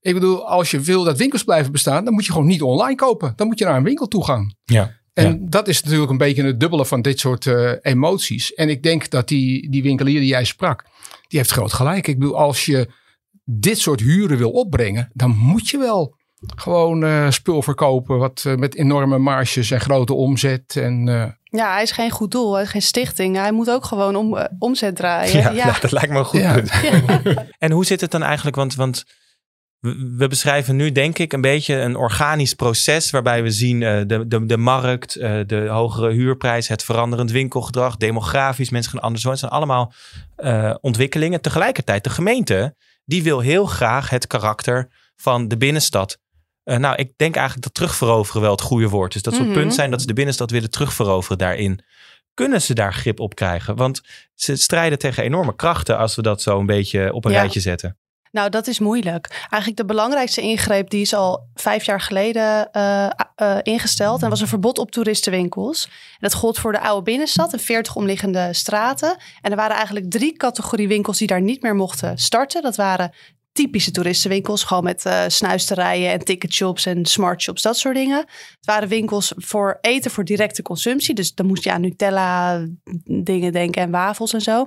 Ik 0.00 0.14
bedoel, 0.14 0.48
als 0.48 0.70
je 0.70 0.80
wil 0.80 1.04
dat 1.04 1.18
winkels 1.18 1.44
blijven 1.44 1.72
bestaan, 1.72 2.04
dan 2.04 2.12
moet 2.12 2.26
je 2.26 2.32
gewoon 2.32 2.46
niet 2.46 2.62
online 2.62 2.94
kopen. 2.94 3.32
Dan 3.36 3.46
moet 3.46 3.58
je 3.58 3.64
naar 3.64 3.76
een 3.76 3.82
winkel 3.82 4.06
toe 4.06 4.24
gaan. 4.24 4.54
Ja. 4.64 4.94
En 5.24 5.50
dat 5.50 5.68
is 5.68 5.82
natuurlijk 5.82 6.10
een 6.10 6.18
beetje 6.18 6.44
het 6.44 6.60
dubbele 6.60 6.86
van 6.86 7.02
dit 7.02 7.20
soort 7.20 7.44
uh, 7.44 7.72
emoties. 7.82 8.54
En 8.54 8.68
ik 8.68 8.82
denk 8.82 9.10
dat 9.10 9.28
die, 9.28 9.70
die 9.70 9.82
winkelier 9.82 10.20
die 10.20 10.28
jij 10.28 10.44
sprak, 10.44 10.84
die 11.28 11.38
heeft 11.38 11.50
groot 11.50 11.72
gelijk. 11.72 12.06
Ik 12.06 12.18
bedoel, 12.18 12.36
als 12.38 12.64
je 12.64 12.88
dit 13.44 13.78
soort 13.78 14.00
huren 14.00 14.38
wil 14.38 14.50
opbrengen, 14.50 15.10
dan 15.12 15.30
moet 15.36 15.68
je 15.68 15.78
wel 15.78 16.16
gewoon 16.56 17.04
uh, 17.04 17.30
spul 17.30 17.62
verkopen 17.62 18.18
wat 18.18 18.44
uh, 18.46 18.54
met 18.54 18.74
enorme 18.74 19.18
marges 19.18 19.70
en 19.70 19.80
grote 19.80 20.14
omzet. 20.14 20.76
En, 20.76 21.06
Ja, 21.42 21.72
hij 21.72 21.82
is 21.82 21.90
geen 21.90 22.10
goed 22.10 22.30
doel, 22.30 22.54
hij 22.54 22.62
is 22.62 22.70
geen 22.70 22.82
stichting. 22.82 23.36
Hij 23.36 23.52
moet 23.52 23.70
ook 23.70 23.84
gewoon 23.84 24.16
om, 24.16 24.48
omzet 24.58 24.96
draaien. 24.96 25.38
Ja, 25.38 25.50
ja. 25.50 25.64
Nou, 25.66 25.80
dat 25.80 25.92
lijkt 25.92 26.10
me 26.10 26.18
een 26.18 26.24
goed 26.24 26.40
ja. 26.40 26.52
punt. 26.52 26.70
en 27.58 27.70
hoe 27.70 27.84
zit 27.84 28.00
het 28.00 28.10
dan 28.10 28.22
eigenlijk? 28.22 28.56
Want, 28.56 28.74
want 28.74 29.04
we 30.16 30.28
beschrijven 30.28 30.76
nu, 30.76 30.92
denk 30.92 31.18
ik, 31.18 31.32
een 31.32 31.40
beetje 31.40 31.74
een 31.74 31.96
organisch 31.96 32.54
proces 32.54 33.10
waarbij 33.10 33.42
we 33.42 33.50
zien 33.50 33.80
uh, 33.80 34.00
de, 34.06 34.26
de, 34.26 34.46
de 34.46 34.56
markt, 34.56 35.16
uh, 35.16 35.40
de 35.46 35.66
hogere 35.68 36.12
huurprijs, 36.12 36.68
het 36.68 36.84
veranderend 36.84 37.30
winkelgedrag, 37.30 37.96
demografisch, 37.96 38.70
mensen 38.70 38.92
gaan 38.92 39.00
anders 39.00 39.24
worden. 39.24 39.42
Het 39.42 39.50
zijn 39.50 39.62
allemaal 39.62 39.92
uh, 40.38 40.74
ontwikkelingen. 40.80 41.40
Tegelijkertijd, 41.40 42.04
de 42.04 42.10
gemeente, 42.10 42.74
die 43.04 43.22
wil 43.22 43.40
heel 43.40 43.66
graag 43.66 44.10
het 44.10 44.26
karakter 44.26 44.88
van 45.16 45.48
de 45.48 45.56
binnenstad. 45.56 46.18
nou, 46.64 46.96
ik 46.96 47.12
denk 47.16 47.34
eigenlijk 47.34 47.64
dat 47.64 47.74
terugveroveren 47.74 48.42
wel 48.42 48.50
het 48.50 48.60
goede 48.60 48.88
woord 48.88 49.14
is. 49.14 49.22
Dat 49.22 49.34
zou 49.34 49.46
mm 49.46 49.52
-hmm. 49.52 49.62
punt 49.62 49.74
zijn 49.74 49.90
dat 49.90 50.00
ze 50.00 50.06
de 50.06 50.12
binnenstad 50.12 50.50
willen 50.50 50.70
terugveroveren 50.70 51.38
daarin. 51.38 51.80
Kunnen 52.34 52.62
ze 52.62 52.74
daar 52.74 52.94
grip 52.94 53.20
op 53.20 53.34
krijgen? 53.34 53.76
Want 53.76 54.00
ze 54.34 54.56
strijden 54.56 54.98
tegen 54.98 55.22
enorme 55.22 55.56
krachten 55.56 55.98
als 55.98 56.14
we 56.16 56.22
dat 56.22 56.42
zo 56.42 56.58
een 56.58 56.66
beetje 56.66 57.12
op 57.12 57.24
een 57.24 57.32
ja. 57.32 57.40
rijtje 57.40 57.60
zetten. 57.60 57.96
Nou, 58.36 58.50
dat 58.50 58.66
is 58.66 58.78
moeilijk. 58.78 59.46
Eigenlijk 59.50 59.76
de 59.76 59.84
belangrijkste 59.84 60.40
ingreep 60.40 60.90
die 60.90 61.00
is 61.00 61.14
al 61.14 61.48
vijf 61.54 61.84
jaar 61.84 62.00
geleden 62.00 62.68
uh, 62.72 63.10
uh, 63.42 63.58
ingesteld. 63.62 64.22
En 64.22 64.30
was 64.30 64.40
een 64.40 64.46
verbod 64.46 64.78
op 64.78 64.90
toeristenwinkels. 64.90 65.84
En 65.84 66.18
dat 66.18 66.34
gold 66.34 66.58
voor 66.58 66.72
de 66.72 66.80
oude 66.80 67.02
binnenstad 67.02 67.52
en 67.52 67.60
40 67.60 67.96
omliggende 67.96 68.52
straten. 68.52 69.16
En 69.40 69.50
er 69.50 69.56
waren 69.56 69.76
eigenlijk 69.76 70.10
drie 70.10 70.32
categorie 70.32 70.88
winkels 70.88 71.18
die 71.18 71.26
daar 71.26 71.40
niet 71.40 71.62
meer 71.62 71.74
mochten 71.74 72.18
starten. 72.18 72.62
Dat 72.62 72.76
waren 72.76 73.12
typische 73.52 73.90
toeristenwinkels, 73.90 74.64
gewoon 74.64 74.84
met 74.84 75.04
uh, 75.06 75.22
snuisterijen 75.26 76.10
en 76.12 76.24
ticketshops 76.24 76.86
en 76.86 77.06
smartshops, 77.06 77.62
dat 77.62 77.78
soort 77.78 77.94
dingen. 77.94 78.18
Het 78.18 78.66
waren 78.66 78.88
winkels 78.88 79.32
voor 79.36 79.78
eten 79.80 80.10
voor 80.10 80.24
directe 80.24 80.62
consumptie. 80.62 81.14
Dus 81.14 81.34
dan 81.34 81.46
moest 81.46 81.64
je 81.64 81.72
aan 81.72 81.80
Nutella 81.80 82.64
dingen 83.04 83.52
denken 83.52 83.82
en 83.82 83.90
wafels 83.90 84.32
en 84.32 84.40
zo. 84.40 84.66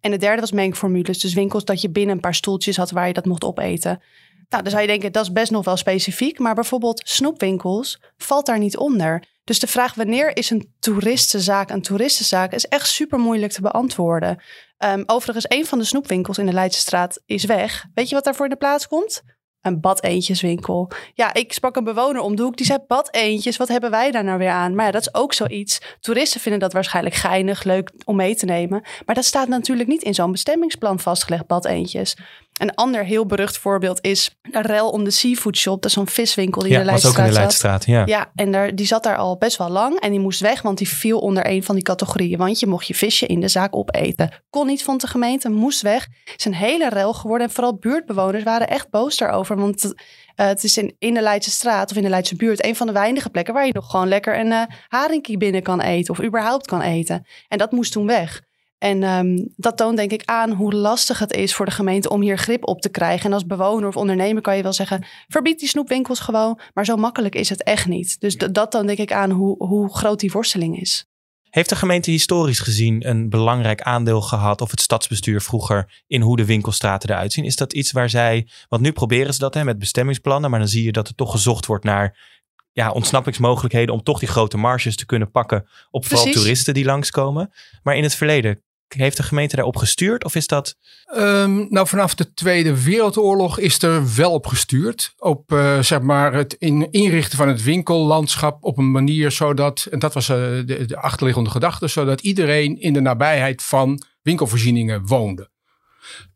En 0.00 0.10
de 0.10 0.16
derde 0.16 0.40
was 0.40 0.52
mengformules. 0.52 1.20
Dus 1.20 1.34
winkels 1.34 1.64
dat 1.64 1.80
je 1.80 1.90
binnen 1.90 2.14
een 2.14 2.20
paar 2.20 2.34
stoeltjes 2.34 2.76
had 2.76 2.90
waar 2.90 3.06
je 3.06 3.12
dat 3.12 3.24
mocht 3.24 3.44
opeten. 3.44 4.02
Nou, 4.48 4.62
dan 4.62 4.70
zou 4.70 4.82
je 4.82 4.88
denken, 4.88 5.12
dat 5.12 5.22
is 5.22 5.32
best 5.32 5.50
nog 5.50 5.64
wel 5.64 5.76
specifiek. 5.76 6.38
Maar 6.38 6.54
bijvoorbeeld 6.54 7.00
snoepwinkels 7.04 8.00
valt 8.16 8.46
daar 8.46 8.58
niet 8.58 8.76
onder. 8.76 9.24
Dus 9.44 9.58
de 9.58 9.66
vraag 9.66 9.94
wanneer 9.94 10.36
is 10.36 10.50
een 10.50 10.74
toeristenzaak 10.78 11.70
een 11.70 11.82
toeristenzaak 11.82 12.52
is 12.52 12.66
echt 12.66 12.88
super 12.88 13.18
moeilijk 13.18 13.52
te 13.52 13.60
beantwoorden. 13.60 14.42
Um, 14.84 15.02
overigens, 15.06 15.44
een 15.48 15.66
van 15.66 15.78
de 15.78 15.84
snoepwinkels 15.84 16.38
in 16.38 16.46
de 16.46 16.52
Leidsestraat 16.52 17.22
is 17.26 17.44
weg. 17.44 17.84
Weet 17.94 18.08
je 18.08 18.14
wat 18.14 18.24
daarvoor 18.24 18.44
in 18.44 18.50
de 18.50 18.56
plaats 18.56 18.88
komt? 18.88 19.22
Een 19.62 19.80
badeentjeswinkel. 19.80 20.90
Ja, 21.14 21.34
ik 21.34 21.52
sprak 21.52 21.76
een 21.76 21.84
bewoner 21.84 22.20
om 22.20 22.36
de 22.36 22.42
hoek. 22.42 22.56
Die 22.56 22.66
zei, 22.66 22.78
badeentjes, 22.86 23.56
wat 23.56 23.68
hebben 23.68 23.90
wij 23.90 24.10
daar 24.10 24.24
nou 24.24 24.38
weer 24.38 24.50
aan? 24.50 24.74
Maar 24.74 24.86
ja, 24.86 24.90
dat 24.90 25.00
is 25.00 25.14
ook 25.14 25.32
zoiets. 25.32 25.80
Toeristen 26.00 26.40
vinden 26.40 26.60
dat 26.60 26.72
waarschijnlijk 26.72 27.14
geinig, 27.14 27.64
leuk 27.64 27.90
om 28.04 28.16
mee 28.16 28.34
te 28.34 28.44
nemen. 28.44 28.82
Maar 29.06 29.14
dat 29.14 29.24
staat 29.24 29.48
natuurlijk 29.48 29.88
niet 29.88 30.02
in 30.02 30.14
zo'n 30.14 30.32
bestemmingsplan 30.32 30.98
vastgelegd, 30.98 31.46
badeentjes. 31.46 32.16
Een 32.58 32.74
ander 32.74 33.04
heel 33.04 33.26
berucht 33.26 33.58
voorbeeld 33.58 33.98
is 34.00 34.36
een 34.50 34.62
rel 34.62 34.90
om 34.90 35.04
de 35.04 35.10
seafood 35.10 35.56
shop. 35.56 35.82
Dat 35.82 35.90
is 35.90 35.92
zo'n 35.92 36.08
viswinkel 36.08 36.62
die 36.62 36.70
ja, 36.70 36.78
in 36.78 36.84
de 36.84 36.90
Leidstraat 36.90 37.16
was 37.16 37.24
ook 37.24 37.28
in 37.28 37.34
de 37.34 37.40
Leidstraat, 37.40 37.84
ja. 37.84 38.06
Ja, 38.06 38.30
en 38.34 38.52
daar, 38.52 38.74
die 38.74 38.86
zat 38.86 39.02
daar 39.02 39.16
al 39.16 39.36
best 39.36 39.56
wel 39.56 39.68
lang. 39.68 40.00
En 40.00 40.10
die 40.10 40.20
moest 40.20 40.40
weg, 40.40 40.62
want 40.62 40.78
die 40.78 40.88
viel 40.88 41.18
onder 41.18 41.46
een 41.46 41.62
van 41.62 41.74
die 41.74 41.84
categorieën. 41.84 42.38
Want 42.38 42.60
je 42.60 42.66
mocht 42.66 42.86
je 42.86 42.94
visje 42.94 43.26
in 43.26 43.40
de 43.40 43.48
zaak 43.48 43.76
opeten. 43.76 44.32
Kon 44.50 44.66
niet, 44.66 44.82
vond 44.82 45.00
de 45.00 45.06
gemeente, 45.06 45.50
moest 45.50 45.82
weg. 45.82 46.06
Het 46.24 46.38
is 46.38 46.44
een 46.44 46.54
hele 46.54 46.88
rel 46.88 47.12
geworden. 47.14 47.46
En 47.46 47.52
vooral 47.52 47.76
buurtbewoners 47.76 48.44
waren 48.44 48.68
echt 48.68 48.90
boos 48.90 49.16
daarover. 49.16 49.56
Want 49.56 49.84
uh, 49.84 49.92
het 50.34 50.64
is 50.64 50.76
in, 50.76 50.94
in 50.98 51.14
de 51.14 51.20
Leidse 51.22 51.50
straat 51.50 51.90
of 51.90 51.96
in 51.96 52.02
de 52.02 52.08
Leidse 52.08 52.36
buurt... 52.36 52.64
een 52.64 52.76
van 52.76 52.86
de 52.86 52.92
weinige 52.92 53.30
plekken 53.30 53.54
waar 53.54 53.66
je 53.66 53.72
nog 53.72 53.90
gewoon 53.90 54.08
lekker 54.08 54.38
een 54.38 54.50
uh, 54.50 54.62
haringkie 54.88 55.36
binnen 55.36 55.62
kan 55.62 55.80
eten. 55.80 56.14
Of 56.14 56.22
überhaupt 56.22 56.66
kan 56.66 56.80
eten. 56.80 57.26
En 57.48 57.58
dat 57.58 57.72
moest 57.72 57.92
toen 57.92 58.06
weg. 58.06 58.46
En 58.78 59.02
um, 59.02 59.52
dat 59.56 59.76
toont 59.76 59.96
denk 59.96 60.10
ik 60.10 60.22
aan 60.24 60.50
hoe 60.50 60.74
lastig 60.74 61.18
het 61.18 61.32
is 61.32 61.54
voor 61.54 61.66
de 61.66 61.72
gemeente 61.72 62.08
om 62.08 62.20
hier 62.20 62.38
grip 62.38 62.68
op 62.68 62.80
te 62.80 62.88
krijgen. 62.88 63.26
En 63.26 63.32
als 63.32 63.46
bewoner 63.46 63.88
of 63.88 63.96
ondernemer 63.96 64.42
kan 64.42 64.56
je 64.56 64.62
wel 64.62 64.72
zeggen, 64.72 65.06
verbied 65.28 65.58
die 65.58 65.68
snoepwinkels 65.68 66.20
gewoon. 66.20 66.60
Maar 66.74 66.84
zo 66.84 66.96
makkelijk 66.96 67.34
is 67.34 67.48
het 67.48 67.62
echt 67.62 67.86
niet. 67.86 68.20
Dus 68.20 68.36
dat 68.36 68.70
toont 68.70 68.86
denk 68.86 68.98
ik 68.98 69.12
aan 69.12 69.30
hoe, 69.30 69.66
hoe 69.66 69.94
groot 69.94 70.20
die 70.20 70.30
worsteling 70.30 70.80
is. 70.80 71.06
Heeft 71.50 71.68
de 71.68 71.76
gemeente 71.76 72.10
historisch 72.10 72.60
gezien 72.60 73.08
een 73.08 73.28
belangrijk 73.28 73.80
aandeel 73.80 74.20
gehad, 74.20 74.60
of 74.60 74.70
het 74.70 74.80
stadsbestuur 74.80 75.40
vroeger, 75.40 76.02
in 76.06 76.20
hoe 76.20 76.36
de 76.36 76.44
winkelstraten 76.44 77.10
eruit 77.10 77.32
zien? 77.32 77.44
Is 77.44 77.56
dat 77.56 77.72
iets 77.72 77.92
waar 77.92 78.10
zij, 78.10 78.48
want 78.68 78.82
nu 78.82 78.92
proberen 78.92 79.32
ze 79.32 79.38
dat 79.38 79.54
hè, 79.54 79.64
met 79.64 79.78
bestemmingsplannen, 79.78 80.50
maar 80.50 80.58
dan 80.58 80.68
zie 80.68 80.84
je 80.84 80.92
dat 80.92 81.08
er 81.08 81.14
toch 81.14 81.30
gezocht 81.30 81.66
wordt 81.66 81.84
naar 81.84 82.36
ja, 82.72 82.90
ontsnappingsmogelijkheden 82.90 83.94
om 83.94 84.02
toch 84.02 84.18
die 84.18 84.28
grote 84.28 84.56
marges 84.56 84.96
te 84.96 85.06
kunnen 85.06 85.30
pakken 85.30 85.66
op 85.90 86.04
vooral 86.04 86.22
Precies. 86.22 86.40
toeristen 86.40 86.74
die 86.74 86.84
langskomen. 86.84 87.52
Maar 87.82 87.96
in 87.96 88.02
het 88.02 88.14
verleden, 88.14 88.62
heeft 88.88 89.16
de 89.16 89.22
gemeente 89.22 89.56
daarop 89.56 89.76
gestuurd 89.76 90.24
of 90.24 90.34
is 90.34 90.46
dat... 90.46 90.76
Um, 91.16 91.66
nou, 91.70 91.86
vanaf 91.86 92.14
de 92.14 92.34
Tweede 92.34 92.82
Wereldoorlog 92.82 93.58
is 93.58 93.82
er 93.82 94.14
wel 94.16 94.32
op 94.32 94.46
gestuurd. 94.46 95.14
Op 95.18 95.52
uh, 95.52 95.82
zeg 95.82 96.00
maar 96.00 96.32
het 96.32 96.56
in, 96.58 96.90
inrichten 96.90 97.38
van 97.38 97.48
het 97.48 97.62
winkellandschap 97.62 98.64
op 98.64 98.78
een 98.78 98.90
manier 98.90 99.30
zodat, 99.30 99.86
en 99.90 99.98
dat 99.98 100.14
was 100.14 100.26
de, 100.26 100.84
de 100.86 100.96
achterliggende 100.96 101.50
gedachte, 101.50 101.88
zodat 101.88 102.20
iedereen 102.20 102.80
in 102.80 102.92
de 102.92 103.00
nabijheid 103.00 103.62
van 103.62 104.02
winkelvoorzieningen 104.22 105.06
woonde. 105.06 105.50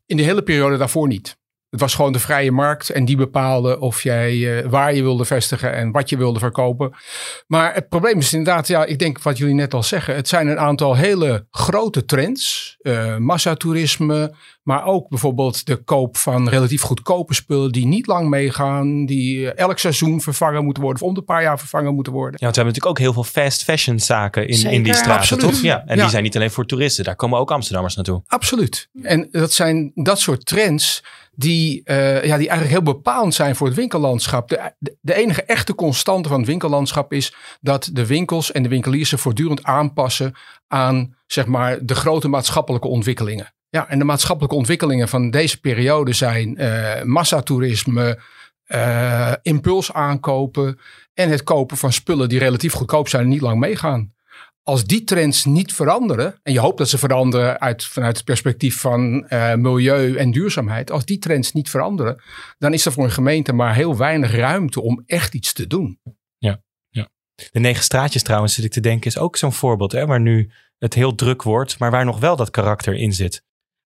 In 0.06 0.16
de 0.16 0.22
hele 0.22 0.42
periode 0.42 0.76
daarvoor 0.76 1.08
niet. 1.08 1.40
Het 1.72 1.80
was 1.80 1.94
gewoon 1.94 2.12
de 2.12 2.18
vrije 2.18 2.52
markt 2.52 2.90
en 2.90 3.04
die 3.04 3.16
bepaalde 3.16 3.80
of 3.80 4.02
jij 4.02 4.34
uh, 4.34 4.66
waar 4.70 4.94
je 4.94 5.02
wilde 5.02 5.24
vestigen 5.24 5.74
en 5.74 5.90
wat 5.90 6.08
je 6.08 6.16
wilde 6.16 6.38
verkopen. 6.38 6.94
Maar 7.46 7.74
het 7.74 7.88
probleem 7.88 8.18
is 8.18 8.32
inderdaad, 8.32 8.66
ja, 8.66 8.84
ik 8.84 8.98
denk 8.98 9.22
wat 9.22 9.38
jullie 9.38 9.54
net 9.54 9.74
al 9.74 9.82
zeggen. 9.82 10.14
Het 10.14 10.28
zijn 10.28 10.48
een 10.48 10.58
aantal 10.58 10.94
hele 10.96 11.46
grote 11.50 12.04
trends. 12.04 12.76
Uh, 12.82 13.16
massatoerisme, 13.16 14.34
maar 14.62 14.84
ook 14.84 15.08
bijvoorbeeld 15.08 15.66
de 15.66 15.76
koop 15.76 16.16
van 16.16 16.48
relatief 16.48 16.82
goedkope 16.82 17.34
spullen 17.34 17.72
die 17.72 17.86
niet 17.86 18.06
lang 18.06 18.28
meegaan. 18.28 19.06
Die 19.06 19.52
elk 19.52 19.78
seizoen 19.78 20.20
vervangen 20.20 20.64
moeten 20.64 20.82
worden 20.82 21.02
of 21.02 21.08
om 21.08 21.14
de 21.14 21.22
paar 21.22 21.42
jaar 21.42 21.58
vervangen 21.58 21.94
moeten 21.94 22.12
worden. 22.12 22.36
Ja, 22.40 22.44
want 22.44 22.56
we 22.56 22.62
hebben 22.62 22.74
natuurlijk 22.80 23.00
ook 23.10 23.14
heel 23.14 23.24
veel 23.24 23.42
fast 23.42 23.64
fashion 23.64 23.98
zaken 24.00 24.48
in, 24.48 24.70
in 24.70 24.82
die 24.82 24.94
straten, 24.94 25.14
Absoluut. 25.14 25.44
toch? 25.44 25.62
Ja, 25.62 25.82
en 25.86 25.96
Ja. 25.96 26.02
die 26.02 26.10
zijn 26.10 26.22
niet 26.22 26.36
alleen 26.36 26.50
voor 26.50 26.66
toeristen. 26.66 27.04
Daar 27.04 27.16
komen 27.16 27.38
ook 27.38 27.50
Amsterdammers 27.50 27.94
naartoe. 27.96 28.22
Absoluut. 28.26 28.88
En 29.02 29.28
dat 29.30 29.52
zijn 29.52 29.90
dat 29.94 30.18
soort 30.20 30.46
trends 30.46 31.02
die, 31.34 31.82
eh, 31.84 32.24
ja, 32.24 32.36
die 32.36 32.48
eigenlijk 32.48 32.68
heel 32.68 32.94
bepalend 32.94 33.34
zijn 33.34 33.56
voor 33.56 33.66
het 33.66 33.76
winkellandschap. 33.76 34.48
De, 34.48 34.72
de, 35.00 35.14
enige 35.14 35.42
echte 35.42 35.74
constante 35.74 36.28
van 36.28 36.38
het 36.38 36.48
winkellandschap 36.48 37.12
is 37.12 37.34
dat 37.60 37.90
de 37.92 38.06
winkels 38.06 38.52
en 38.52 38.62
de 38.62 38.68
winkeliers 38.68 39.08
zich 39.08 39.20
voortdurend 39.20 39.62
aanpassen 39.62 40.34
aan 40.68 41.16
zeg 41.26 41.46
maar, 41.46 41.78
de 41.84 41.94
grote 41.94 42.28
maatschappelijke 42.28 42.88
ontwikkelingen. 42.88 43.54
Ja, 43.68 43.88
en 43.88 43.98
de 43.98 44.04
maatschappelijke 44.04 44.56
ontwikkelingen 44.56 45.08
van 45.08 45.30
deze 45.30 45.60
periode 45.60 46.12
zijn 46.12 46.56
eh 46.56 47.02
massatoerisme, 47.02 48.20
eh 48.64 49.32
impuls 49.42 49.92
aankopen 49.92 50.78
en 51.14 51.30
het 51.30 51.42
kopen 51.42 51.76
van 51.76 51.92
spullen 51.92 52.28
die 52.28 52.38
relatief 52.38 52.72
goedkoop 52.72 53.08
zijn 53.08 53.22
en 53.22 53.28
niet 53.28 53.40
lang 53.40 53.60
meegaan 53.60 54.12
als 54.62 54.84
die 54.84 55.04
trends 55.04 55.44
niet 55.44 55.72
veranderen, 55.74 56.38
en 56.42 56.52
je 56.52 56.60
hoopt 56.60 56.78
dat 56.78 56.88
ze 56.88 56.98
veranderen 56.98 57.60
uit, 57.60 57.84
vanuit 57.84 58.16
het 58.16 58.24
perspectief 58.24 58.80
van 58.80 59.26
eh, 59.28 59.54
milieu 59.54 60.16
en 60.16 60.30
duurzaamheid, 60.30 60.90
als 60.90 61.04
die 61.04 61.18
trends 61.18 61.52
niet 61.52 61.70
veranderen, 61.70 62.22
dan 62.58 62.72
is 62.72 62.86
er 62.86 62.92
voor 62.92 63.04
een 63.04 63.10
gemeente 63.10 63.52
maar 63.52 63.74
heel 63.74 63.96
weinig 63.96 64.34
ruimte 64.34 64.80
om 64.82 65.02
echt 65.06 65.34
iets 65.34 65.52
te 65.52 65.66
doen. 65.66 66.00
De 67.52 67.60
negen 67.60 67.82
straatjes 67.82 68.22
trouwens, 68.22 68.54
zit 68.54 68.64
ik 68.64 68.70
te 68.72 68.80
denken, 68.80 69.06
is 69.06 69.18
ook 69.18 69.36
zo'n 69.36 69.52
voorbeeld. 69.52 69.92
Hè, 69.92 70.06
waar 70.06 70.20
nu 70.20 70.50
het 70.78 70.94
heel 70.94 71.14
druk 71.14 71.42
wordt, 71.42 71.78
maar 71.78 71.90
waar 71.90 72.04
nog 72.04 72.18
wel 72.20 72.36
dat 72.36 72.50
karakter 72.50 72.94
in 72.94 73.12
zit. 73.12 73.44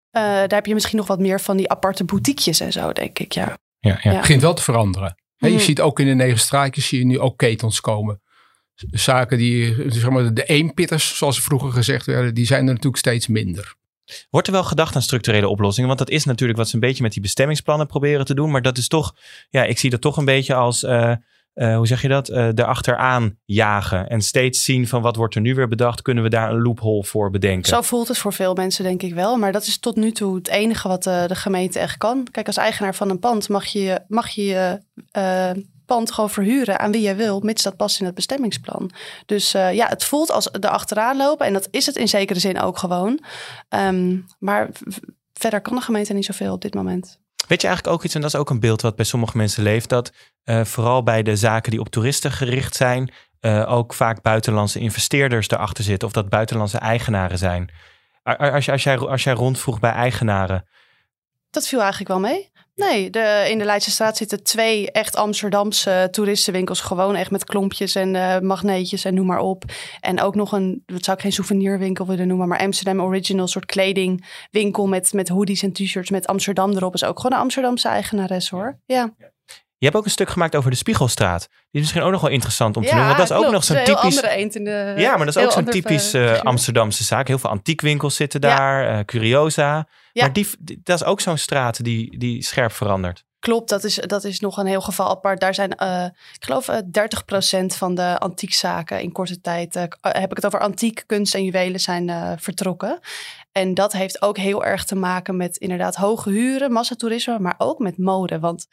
Eh, 0.09 0.21
daar 0.21 0.53
heb 0.53 0.65
je 0.65 0.73
misschien 0.73 0.97
nog 0.97 1.07
wat 1.07 1.19
meer 1.19 1.41
van 1.41 1.57
die 1.57 1.69
aparte 1.69 2.03
boutiquejes 2.03 2.59
en 2.59 2.71
zo, 2.71 2.93
denk 2.93 3.19
ik. 3.19 3.31
Ja. 3.31 3.43
Ja, 3.43 3.57
ja. 3.79 3.97
Ja. 4.01 4.09
Het 4.11 4.19
begint 4.19 4.41
wel 4.41 4.53
te 4.53 4.61
veranderen. 4.61 5.15
Hè, 5.35 5.47
je 5.47 5.53
Mhm. 5.53 5.63
ziet 5.63 5.81
ook 5.81 5.99
in 5.99 6.05
de 6.05 6.13
negen 6.13 6.39
straatjes 6.39 6.87
zie 6.87 6.99
je 6.99 7.05
nu 7.05 7.19
ook 7.19 7.37
ketens 7.37 7.81
komen. 7.81 8.21
Zaken 8.91 9.37
die, 9.37 9.75
zeg 9.87 10.09
maar, 10.09 10.33
de 10.33 10.43
eenpitters, 10.43 11.17
zoals 11.17 11.35
ze 11.35 11.41
vroeger 11.41 11.71
gezegd 11.71 12.05
werden, 12.05 12.33
die 12.33 12.45
zijn 12.45 12.67
er 12.67 12.73
natuurlijk 12.73 12.97
steeds 12.97 13.27
minder. 13.27 13.75
Wordt 14.29 14.47
er 14.47 14.53
wel 14.53 14.63
gedacht 14.63 14.95
aan 14.95 15.01
structurele 15.01 15.47
oplossingen? 15.47 15.87
Want 15.87 15.99
dat 15.99 16.09
is 16.09 16.25
natuurlijk 16.25 16.59
wat 16.59 16.67
ze 16.67 16.75
een 16.75 16.81
beetje 16.81 17.03
met 17.03 17.11
die 17.11 17.21
bestemmingsplannen 17.21 17.87
proberen 17.87 18.25
te 18.25 18.33
doen. 18.33 18.51
Maar 18.51 18.61
dat 18.61 18.77
is 18.77 18.87
toch, 18.87 19.15
ja, 19.49 19.63
ik 19.63 19.77
zie 19.77 19.89
dat 19.89 20.01
toch 20.01 20.17
een 20.17 20.25
beetje 20.25 20.53
als, 20.53 20.83
eh, 20.83 21.11
eh, 21.53 21.75
hoe 21.75 21.87
zeg 21.87 22.01
je 22.01 22.07
dat? 22.07 22.29
Eh 22.29 22.47
erachteraan 22.47 23.37
jagen. 23.45 24.09
En 24.09 24.21
steeds 24.21 24.63
zien 24.63 24.87
van 24.87 25.01
wat 25.01 25.15
wordt 25.15 25.35
er 25.35 25.41
nu 25.41 25.55
weer 25.55 25.67
bedacht. 25.67 26.01
Kunnen 26.01 26.23
we 26.23 26.29
daar 26.29 26.51
een 26.51 26.61
loophole 26.61 27.03
voor 27.03 27.29
bedenken? 27.29 27.69
Zo 27.69 27.81
voelt 27.81 28.07
het 28.07 28.17
voor 28.17 28.33
veel 28.33 28.53
mensen, 28.53 28.83
denk 28.83 29.01
ik 29.01 29.13
wel. 29.13 29.37
Maar 29.37 29.51
dat 29.51 29.65
is 29.65 29.79
tot 29.79 29.95
nu 29.95 30.11
toe 30.11 30.35
het 30.35 30.47
enige 30.47 30.87
wat 30.87 31.03
de, 31.03 31.23
de 31.27 31.35
gemeente 31.35 31.79
echt 31.79 31.97
kan. 31.97 32.27
Kijk, 32.31 32.47
als 32.47 32.57
eigenaar 32.57 32.95
van 32.95 33.09
een 33.09 33.19
pand 33.19 33.49
mag 33.49 33.65
je 33.65 34.01
mag 34.07 34.29
je, 34.29 34.43
je 34.43 34.81
eh, 35.11 35.51
pand 35.87 36.11
gewoon 36.11 36.29
verhuren 36.29 36.79
aan 36.79 36.91
wie 36.91 37.01
jij 37.01 37.15
wil, 37.15 37.39
mits 37.39 37.63
dat 37.63 37.75
past 37.75 37.99
in 37.99 38.05
het 38.05 38.15
bestemmingsplan. 38.15 38.91
Dus 39.25 39.53
eh, 39.53 39.73
ja, 39.73 39.87
het 39.87 40.03
voelt 40.03 40.31
als 40.31 40.49
er 40.51 40.69
achteraan 40.69 41.17
lopen. 41.17 41.45
En 41.45 41.53
dat 41.53 41.67
is 41.71 41.85
het 41.85 41.95
in 41.95 42.07
zekere 42.07 42.39
zin 42.39 42.59
ook 42.59 42.77
gewoon. 42.77 43.19
Ehm, 43.69 44.17
maar 44.39 44.69
verder 45.33 45.61
kan 45.61 45.75
de 45.75 45.81
gemeente 45.81 46.13
niet 46.13 46.25
zoveel 46.25 46.53
op 46.53 46.61
dit 46.61 46.73
moment. 46.73 47.19
Weet 47.47 47.61
je 47.61 47.67
eigenlijk 47.67 47.97
ook 47.97 48.03
iets, 48.03 48.15
en 48.15 48.21
dat 48.21 48.33
is 48.33 48.39
ook 48.39 48.49
een 48.49 48.59
beeld 48.59 48.81
wat 48.81 48.95
bij 48.95 49.05
sommige 49.05 49.37
mensen 49.37 49.63
leeft, 49.63 49.89
dat 49.89 50.11
eh, 50.43 50.63
vooral 50.63 51.03
bij 51.03 51.23
de 51.23 51.35
zaken 51.35 51.71
die 51.71 51.79
op 51.79 51.89
toeristen 51.89 52.31
gericht 52.31 52.75
zijn, 52.75 53.13
eh, 53.39 53.71
ook 53.71 53.93
vaak 53.93 54.21
buitenlandse 54.21 54.79
investeerders 54.79 55.49
erachter 55.49 55.83
zitten 55.83 56.07
of 56.07 56.13
dat 56.13 56.29
buitenlandse 56.29 56.77
eigenaren 56.77 57.37
zijn. 57.37 57.71
Als, 58.23 58.69
als, 58.69 58.83
jij, 58.83 58.97
als 58.97 59.23
jij 59.23 59.33
rondvroeg 59.33 59.79
bij 59.79 59.91
eigenaren, 59.91 60.67
Dat 61.49 61.67
viel 61.67 61.79
eigenlijk 61.79 62.09
wel 62.09 62.19
mee. 62.19 62.51
Nee, 62.77 63.09
de, 63.09 63.45
in 63.49 63.57
de 63.57 63.65
Leidse 63.65 63.91
straat 63.91 64.17
zitten 64.17 64.43
twee 64.43 64.91
echt 64.91 65.15
Amsterdamse 65.15 66.07
toeristenwinkels. 66.11 66.81
Gewoon 66.81 67.15
echt 67.15 67.31
met 67.31 67.43
klompjes 67.43 67.95
en 67.95 68.15
eh, 68.15 68.39
magneetjes 68.39 69.05
en 69.05 69.13
noem 69.13 69.25
maar 69.25 69.39
op. 69.39 69.63
En 69.99 70.21
ook 70.21 70.35
nog 70.35 70.51
een, 70.51 70.83
dat 70.85 71.03
zou 71.03 71.17
ik 71.17 71.23
geen 71.23 71.31
souvenirwinkel 71.31 72.05
willen 72.05 72.27
noemen, 72.27 72.47
maar 72.47 72.59
Amsterdam 72.59 73.01
Original 73.01 73.47
soort 73.47 73.65
kledingwinkel 73.65 74.87
met, 74.87 75.13
met 75.13 75.27
hoodies 75.27 75.63
en 75.63 75.73
t-shirts 75.73 76.09
met 76.09 76.27
Amsterdam 76.27 76.71
erop. 76.71 76.93
Is 76.93 77.03
ook 77.03 77.19
gewoon 77.19 77.37
een 77.37 77.43
Amsterdamse 77.43 77.87
eigenares 77.87 78.49
hoor. 78.49 78.79
Ja, 78.85 79.13
je 79.77 79.85
hebt 79.85 79.95
ook 79.97 80.05
een 80.05 80.11
stuk 80.11 80.29
gemaakt 80.29 80.55
over 80.55 80.71
de 80.71 80.77
Spiegelstraat. 80.77 81.47
Die 81.49 81.57
is 81.71 81.79
misschien 81.79 82.01
ook 82.01 82.11
nog 82.11 82.21
wel 82.21 82.29
interessant 82.29 82.77
om 82.77 82.81
te 82.83 82.87
ja 82.87 82.95
noemen, 82.95 83.15
want 83.15 83.27
dat 83.29 83.37
is 83.37 83.43
ook 83.43 83.49
klopt. 83.51 83.67
nog 83.69 83.77
zo'n 83.85 83.95
typisch... 83.95 84.53
de. 84.53 84.93
Ja, 84.97 85.15
maar 85.17 85.25
dat 85.25 85.35
is 85.35 85.43
ook 85.43 85.51
zo'n 85.51 85.65
typisch 85.65 86.13
eh. 86.13 86.39
Amsterdamse 86.39 87.03
zaak. 87.03 87.27
Heel 87.27 87.37
veel 87.39 87.49
antiekwinkels 87.49 88.15
zitten 88.15 88.41
Ja. 88.41 88.55
daar, 88.55 88.97
eh, 88.97 89.05
Curiosa. 89.05 89.87
Ja. 90.11 90.23
Maar 90.23 90.33
die, 90.33 90.47
die- 90.59 90.79
dat 90.83 91.01
is 91.01 91.05
ook 91.07 91.19
zo'n 91.21 91.37
straat 91.37 91.83
die, 91.83 92.17
die 92.17 92.43
scherp 92.43 92.71
verandert. 92.71 93.25
Klopt, 93.39 93.69
dat 93.69 93.83
is, 93.83 93.95
dat 93.95 94.23
is 94.23 94.39
nog 94.39 94.57
een 94.57 94.65
heel 94.65 94.81
geval 94.81 95.09
apart. 95.09 95.39
Daar 95.39 95.53
zijn, 95.53 95.75
eh, 95.75 96.03
ik 96.33 96.43
geloof, 96.43 96.67
eh 96.67 96.77
30% 96.91 97.75
van 97.75 97.95
de 97.95 98.17
antiekzaken 98.19 99.01
in 99.01 99.11
korte 99.11 99.41
tijd, 99.41 99.73
heb 100.01 100.29
ik 100.31 100.35
het 100.35 100.45
over 100.45 100.59
antiek, 100.59 101.03
kunst 101.05 101.35
en 101.35 101.43
juwelen, 101.43 101.79
zijn 101.79 102.37
vertrokken. 102.39 102.99
En 103.51 103.73
dat 103.73 103.93
heeft 103.93 104.21
ook 104.21 104.37
heel 104.37 104.65
erg 104.65 104.83
te 104.85 104.95
maken 104.95 105.37
met 105.37 105.57
inderdaad 105.57 105.95
hoge 105.95 106.29
huren, 106.29 106.71
massatoerisme, 106.71 107.39
maar 107.39 107.55
ook 107.57 107.79
met 107.79 107.97
mode. 107.97 108.39
Want 108.39 108.67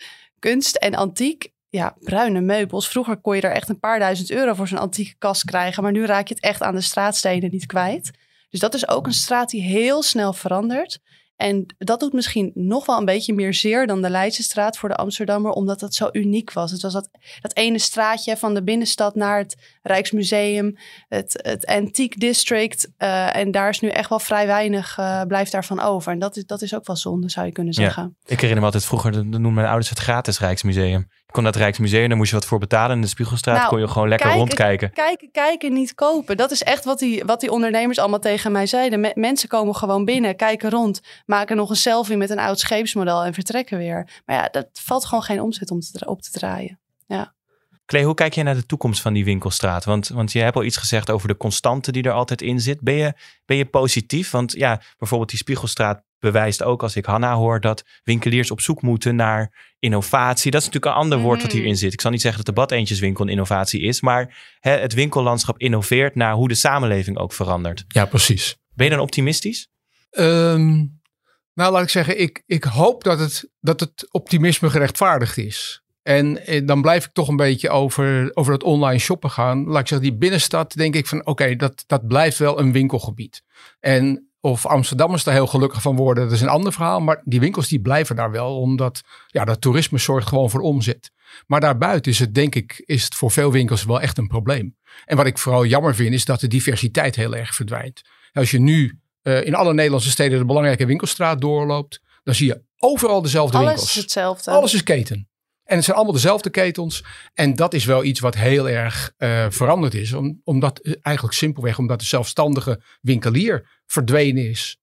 kunst 0.45 0.77
en 0.77 0.95
antiek, 0.95 1.53
ja, 1.69 1.97
bruine 2.01 2.41
meubels. 2.41 2.89
Vroeger 2.89 3.21
kon 3.21 3.37
je 3.37 3.43
er 3.43 3.53
echt 3.53 3.69
een 3.69 3.79
paar 3.79 3.99
duizend 3.99 4.31
euro 4.31 4.55
voor 4.55 4.69
zo'n 4.69 4.79
antieke 4.79 5.15
kast 5.19 5.45
krijgen, 5.45 5.83
maar 5.83 5.93
nu 5.93 6.07
raak 6.07 6.29
je 6.29 6.35
het 6.35 6.43
echt 6.43 6.63
aan 6.63 6.75
de 6.75 6.81
straatstenen 6.81 7.51
niet 7.51 7.67
kwijt. 7.67 8.11
Dus 8.51 8.61
dat 8.61 8.75
is 8.75 8.89
ook 8.89 9.07
een 9.07 9.13
straat 9.13 9.51
die 9.51 9.63
heel 9.63 10.03
snel 10.03 10.33
verandert. 10.33 10.99
En 11.37 11.75
dat 11.79 12.01
doet 12.01 12.13
misschien 12.13 12.51
nog 12.55 12.87
wel 12.87 12.99
een 12.99 13.05
beetje 13.05 13.35
meer 13.35 13.55
zeer 13.55 13.87
dan 13.87 14.03
de 14.03 14.11
Leidse 14.11 14.43
straat 14.43 14.77
voor 14.79 14.89
de 14.89 14.95
Amsterdammer, 14.97 15.51
omdat 15.53 15.81
dat 15.81 15.95
zo 15.95 16.09
uniek 16.13 16.53
was. 16.53 16.71
Het 16.71 16.83
was 16.83 16.93
dat, 16.93 17.09
dat 17.41 17.57
ene 17.57 17.79
straatje 17.79 18.37
van 18.37 18.55
de 18.55 18.63
binnenstad 18.63 19.15
naar 19.15 19.39
het 19.39 19.57
Rijksmuseum, 19.83 20.77
het, 21.09 21.41
het 21.43 21.67
Antiek 21.67 22.21
District. 22.21 22.89
eh, 22.97 23.37
en 23.37 23.51
daar 23.51 23.69
is 23.69 23.81
nu 23.81 23.89
echt 23.89 24.09
wel 24.09 24.19
vrij 24.19 24.47
weinig, 24.47 24.99
eh, 24.99 25.23
blijft 25.23 25.53
daarvan 25.53 25.81
over. 25.81 26.13
En 26.13 26.19
dat 26.19 26.37
is, 26.37 26.45
dat 26.47 26.63
is 26.63 26.75
ook 26.75 26.87
wel 26.87 26.97
zonde, 26.97 27.31
zou 27.31 27.47
je 27.47 27.53
kunnen 27.53 27.73
Ja. 27.77 27.83
zeggen. 27.83 28.17
Ik 28.25 28.35
herinner 28.35 28.59
me 28.59 28.65
altijd 28.65 28.85
vroeger, 28.85 29.13
dan 29.13 29.29
noemden 29.29 29.55
mijn 29.55 29.67
ouders 29.67 29.89
het 29.89 29.99
gratis 29.99 30.39
Rijksmuseum. 30.39 31.09
Kon 31.35 31.43
naar 31.43 31.53
het 31.53 31.61
Rijksmuseum, 31.61 32.09
daar 32.09 32.17
moest 32.17 32.31
je 32.31 32.37
wat 32.37 32.47
voor 32.47 32.59
betalen. 32.59 32.97
In 32.97 33.03
de 33.03 33.09
Spiegelstraat 33.09 33.57
Nou, 33.57 33.69
kon 33.69 33.81
je 33.81 33.89
gewoon 33.89 34.09
lekker 34.09 34.27
kijk, 34.27 34.39
rondkijken. 34.39 34.93
Kijken, 34.93 35.31
kijken, 35.31 35.73
niet 35.73 35.95
kopen. 35.95 36.37
Dat 36.37 36.51
is 36.51 36.63
echt 36.63 36.85
wat 36.85 36.99
die, 36.99 37.25
wat 37.25 37.41
die 37.41 37.51
ondernemers 37.51 37.99
allemaal 37.99 38.19
tegen 38.19 38.53
mij 38.53 38.67
zeiden. 38.67 39.01
Me- 39.01 39.13
mensen 39.15 39.49
komen 39.49 39.75
gewoon 39.75 40.05
binnen, 40.05 40.37
kijken 40.37 40.71
rond, 40.71 41.01
maken 41.27 41.57
nog 41.57 41.71
een 41.71 41.77
selfie 41.77 42.17
met 42.17 42.31
een 42.31 42.39
oud 42.39 42.59
scheepsmodel 42.59 43.25
en 43.25 43.35
vertrekken 43.35 43.79
weer. 43.79 44.23
Maar 44.25 44.37
ja, 44.37 44.49
dat 44.51 44.69
valt 44.73 45.05
gewoon 45.05 45.25
geen 45.25 45.41
omzet 45.41 45.71
om 45.71 45.81
te, 45.81 46.07
op 46.07 46.23
te 46.23 46.31
draaien. 46.31 46.81
Klee, 47.85 48.05
hoe 48.05 48.15
kijk 48.15 48.35
jij 48.35 48.45
naar 48.45 48.55
de 48.55 48.67
toekomst 48.67 49.01
van 49.01 49.13
die 49.13 49.25
winkelstraat? 49.25 49.85
Want, 49.85 50.09
want 50.09 50.33
je 50.33 50.41
hebt 50.41 50.57
al 50.57 50.65
iets 50.65 50.77
gezegd 50.77 51.11
over 51.11 51.29
de 51.29 51.37
constante 51.37 51.93
die 51.93 52.03
er 52.03 52.13
altijd 52.13 52.43
in 52.43 52.61
zit. 52.61 52.81
Ben 52.81 52.95
je, 52.95 53.13
ben 53.45 53.57
je 53.57 53.65
positief? 53.65 54.31
Want 54.31 54.53
ja, 54.53 54.81
bijvoorbeeld 54.99 55.31
die 55.31 55.39
Spiegelstraat 55.39 56.03
bewijst 56.25 56.63
ook 56.63 56.83
als 56.83 56.97
ik 56.97 57.05
Hanna 57.05 57.35
hoor 57.35 57.61
dat 57.61 57.85
winkeliers 58.05 58.51
op 58.51 58.61
zoek 58.61 58.83
moeten 58.83 59.17
naar 59.17 59.75
innovatie. 59.79 60.51
Dat 60.51 60.61
is 60.61 60.67
natuurlijk 60.67 60.95
een 60.95 61.01
ander 61.03 61.19
woord 61.19 61.41
wat 61.41 61.51
Mhm. 61.51 61.57
hierin 61.57 61.77
zit. 61.77 61.93
Ik 61.93 62.01
zal 62.01 62.11
niet 62.11 62.21
zeggen 62.21 62.45
dat 62.45 62.55
de 62.55 62.61
badeentjeswinkel 62.61 63.25
een 63.25 63.31
innovatie 63.31 63.81
is, 63.83 64.01
maar 64.01 64.57
hè, 64.61 64.71
het 64.71 64.95
winkellandschap 64.95 65.59
innoveert 65.59 66.15
naar 66.15 66.35
hoe 66.35 66.49
de 66.49 66.55
samenleving 66.55 67.19
ook 67.19 67.33
verandert. 67.33 67.85
Ja, 67.89 68.05
precies. 68.05 68.57
Ben 68.75 68.85
je 68.87 68.93
dan 68.93 69.01
optimistisch? 69.01 69.69
Ehm, 70.11 70.75
nou, 71.55 71.73
laat 71.73 71.83
ik 71.83 71.89
zeggen, 71.89 72.21
ik, 72.21 72.43
ik 72.47 72.65
hoop 72.65 73.05
dat 73.05 73.19
het, 73.19 73.51
dat 73.61 73.81
het 73.81 74.09
optimisme 74.11 74.71
gerechtvaardigd 74.71 75.37
is. 75.39 75.83
En 76.03 76.47
eh, 76.47 76.67
dan 76.67 76.83
blijf 76.83 77.05
ik 77.05 77.13
toch 77.13 77.29
een 77.29 77.37
beetje 77.37 77.71
over, 77.71 78.31
over 78.35 78.53
het 78.53 78.63
online 78.63 78.99
shoppen 78.99 79.31
gaan. 79.31 79.65
Laat 79.65 79.81
ik 79.81 79.89
zeggen, 79.89 80.09
die 80.09 80.19
binnenstad 80.19 80.73
denk 80.73 80.95
ik 80.95 81.07
van 81.07 81.27
oké, 81.27 81.57
dat, 81.57 81.85
dat 81.87 82.07
blijft 82.07 82.39
wel 82.39 82.59
een 82.61 82.73
winkelgebied. 82.73 83.43
En 83.81 84.29
of 84.45 84.67
Amsterdammers 84.67 85.25
daar 85.25 85.35
heel 85.35 85.47
gelukkig 85.47 85.83
van 85.83 85.97
worden, 85.97 86.25
dat 86.25 86.33
is 86.33 86.41
een 86.41 86.49
ander 86.49 86.73
verhaal. 86.73 87.01
Maar 87.01 87.23
die 87.25 87.41
winkels 87.41 87.69
die 87.69 87.81
blijven 87.81 88.17
daar 88.17 88.31
wel, 88.31 88.61
omdat 88.61 89.01
ja, 89.27 89.45
dat 89.45 89.61
toerisme 89.61 89.99
zorgt 89.99 90.29
gewoon 90.29 90.51
voor 90.51 90.61
omzet. 90.61 91.11
Maar 91.47 91.61
daarbuiten 91.61 92.13
is 92.13 92.19
het 92.19 92.35
denk 92.35 92.55
ik, 92.55 92.83
is 92.87 93.05
het 93.05 93.15
voor 93.15 93.31
veel 93.31 93.53
winkels 93.53 93.85
wel 93.85 94.01
echt 94.01 94.19
een 94.19 94.27
probleem. 94.27 94.77
En 95.05 95.17
wat 95.17 95.27
ik 95.27 95.39
vooral 95.39 95.65
jammer 95.65 95.95
vind, 95.95 96.15
is 96.15 96.25
dat 96.25 96.41
de 96.41 96.47
diversiteit 96.47 97.17
heel 97.17 97.37
erg 97.37 97.55
verdwijnt. 97.55 98.03
Als 98.33 98.51
je 98.51 98.61
nu 98.61 98.99
eh, 99.23 99.45
in 99.45 99.55
alle 99.55 99.75
Nederlandse 99.75 100.11
steden 100.11 100.39
de 100.39 100.45
belangrijke 100.45 100.87
winkelstraat 100.87 101.41
doorloopt, 101.41 102.01
dan 102.23 102.35
zie 102.35 102.47
je 102.47 102.63
overal 102.79 103.23
dezelfde 103.23 103.57
Alles 103.57 103.69
winkels. 103.69 103.97
is 103.97 104.03
hetzelfde. 104.03 104.51
Alles 104.51 104.75
is 104.75 104.83
keten. 104.83 105.29
En 105.65 105.77
het 105.77 105.85
zijn 105.85 105.97
allemaal 105.97 106.15
dezelfde 106.15 106.51
ketens. 106.51 107.05
En 107.35 107.55
dat 107.55 107.75
is 107.75 107.85
wel 107.85 108.05
iets 108.05 108.21
wat 108.21 108.35
heel 108.35 108.69
erg 108.69 109.13
eh, 109.17 109.47
veranderd 109.49 109.95
is. 109.95 110.13
Om, 110.13 110.41
omdat 110.45 110.99
eigenlijk 111.03 111.37
simpelweg 111.37 111.79
omdat 111.79 111.99
de 111.99 112.07
zelfstandige 112.07 112.83
winkelier 113.01 113.81
verdwenen 113.87 114.49
is. 114.49 114.79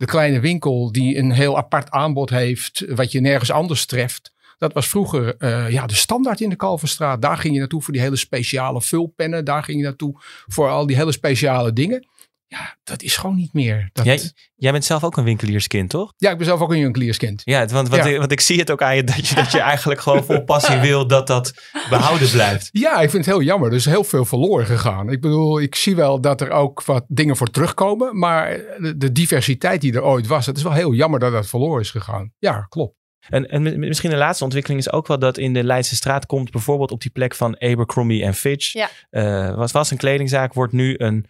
de 0.00 0.06
kleine 0.06 0.40
winkel 0.40 0.92
die 0.92 1.16
een 1.16 1.30
heel 1.30 1.56
apart 1.56 1.90
aanbod 1.90 2.30
heeft, 2.30 2.84
wat 2.88 3.12
je 3.12 3.20
nergens 3.20 3.50
anders 3.50 3.86
treft. 3.86 4.32
Dat 4.58 4.72
was 4.72 4.88
vroeger 4.88 5.34
uh, 5.38 5.70
ja, 5.70 5.86
de 5.86 5.94
standaard 5.94 6.40
in 6.40 6.48
de 6.48 6.56
Kalverstraat. 6.56 7.22
Daar 7.22 7.36
ging 7.36 7.54
je 7.54 7.58
naartoe 7.58 7.82
voor 7.82 7.92
die 7.92 8.02
hele 8.02 8.16
speciale 8.16 8.82
vulpennen. 8.82 9.44
Daar 9.44 9.62
ging 9.62 9.78
je 9.78 9.84
naartoe 9.84 10.14
voor 10.46 10.68
al 10.68 10.86
die 10.86 10.96
hele 10.96 11.12
speciale 11.12 11.72
dingen. 11.72 12.08
Ja, 12.50 12.76
dat 12.84 13.02
is 13.02 13.16
gewoon 13.16 13.36
niet 13.36 13.52
meer. 13.52 13.90
Dat... 13.92 14.04
Jij, 14.04 14.32
jij 14.54 14.72
bent 14.72 14.84
zelf 14.84 15.04
ook 15.04 15.16
een 15.16 15.24
winkelierskind, 15.24 15.90
toch? 15.90 16.12
Ja, 16.16 16.30
ik 16.30 16.36
ben 16.36 16.46
zelf 16.46 16.60
ook 16.60 16.72
een 16.72 16.82
winkelierskind. 16.82 17.42
Ja, 17.44 17.66
want, 17.66 17.88
want, 17.88 18.04
ja. 18.04 18.10
Ik, 18.10 18.18
want 18.18 18.32
ik 18.32 18.40
zie 18.40 18.58
het 18.58 18.70
ook 18.70 18.82
aan 18.82 18.96
je 18.96 19.04
dat 19.04 19.28
je, 19.28 19.34
dat 19.34 19.50
je 19.52 19.60
eigenlijk 19.60 20.00
gewoon 20.00 20.24
vol 20.24 20.44
passie 20.44 20.76
wil 20.88 21.06
dat 21.06 21.26
dat 21.26 21.54
behouden 21.90 22.30
blijft. 22.30 22.68
Ja, 22.72 23.00
ik 23.00 23.10
vind 23.10 23.24
het 23.24 23.34
heel 23.34 23.44
jammer. 23.44 23.68
Er 23.68 23.76
is 23.76 23.84
heel 23.84 24.04
veel 24.04 24.24
verloren 24.24 24.66
gegaan. 24.66 25.10
Ik 25.10 25.20
bedoel, 25.20 25.60
ik 25.60 25.74
zie 25.74 25.96
wel 25.96 26.20
dat 26.20 26.40
er 26.40 26.50
ook 26.50 26.84
wat 26.84 27.04
dingen 27.08 27.36
voor 27.36 27.50
terugkomen. 27.50 28.18
Maar 28.18 28.48
de, 28.78 28.96
de 28.96 29.12
diversiteit 29.12 29.80
die 29.80 29.92
er 29.92 30.04
ooit 30.04 30.26
was, 30.26 30.46
het 30.46 30.56
is 30.56 30.62
wel 30.62 30.72
heel 30.72 30.94
jammer 30.94 31.20
dat 31.20 31.32
dat 31.32 31.48
verloren 31.48 31.80
is 31.80 31.90
gegaan. 31.90 32.32
Ja, 32.38 32.66
klopt. 32.68 32.98
En, 33.28 33.48
en 33.48 33.78
misschien 33.78 34.10
de 34.10 34.16
laatste 34.16 34.44
ontwikkeling 34.44 34.80
is 34.80 34.92
ook 34.92 35.06
wel 35.06 35.18
dat 35.18 35.38
in 35.38 35.52
de 35.52 35.64
Leidse 35.64 35.94
straat 35.94 36.26
komt, 36.26 36.50
bijvoorbeeld 36.50 36.90
op 36.90 37.00
die 37.00 37.10
plek 37.10 37.34
van 37.34 37.60
Abercrombie 37.60 38.22
en 38.22 38.34
Fitch. 38.34 38.72
Ja. 38.72 38.90
Uh, 39.10 39.54
was, 39.56 39.72
was 39.72 39.90
een 39.90 39.96
kledingzaak, 39.96 40.54
wordt 40.54 40.72
nu 40.72 40.94
een, 40.98 41.06
een 41.06 41.26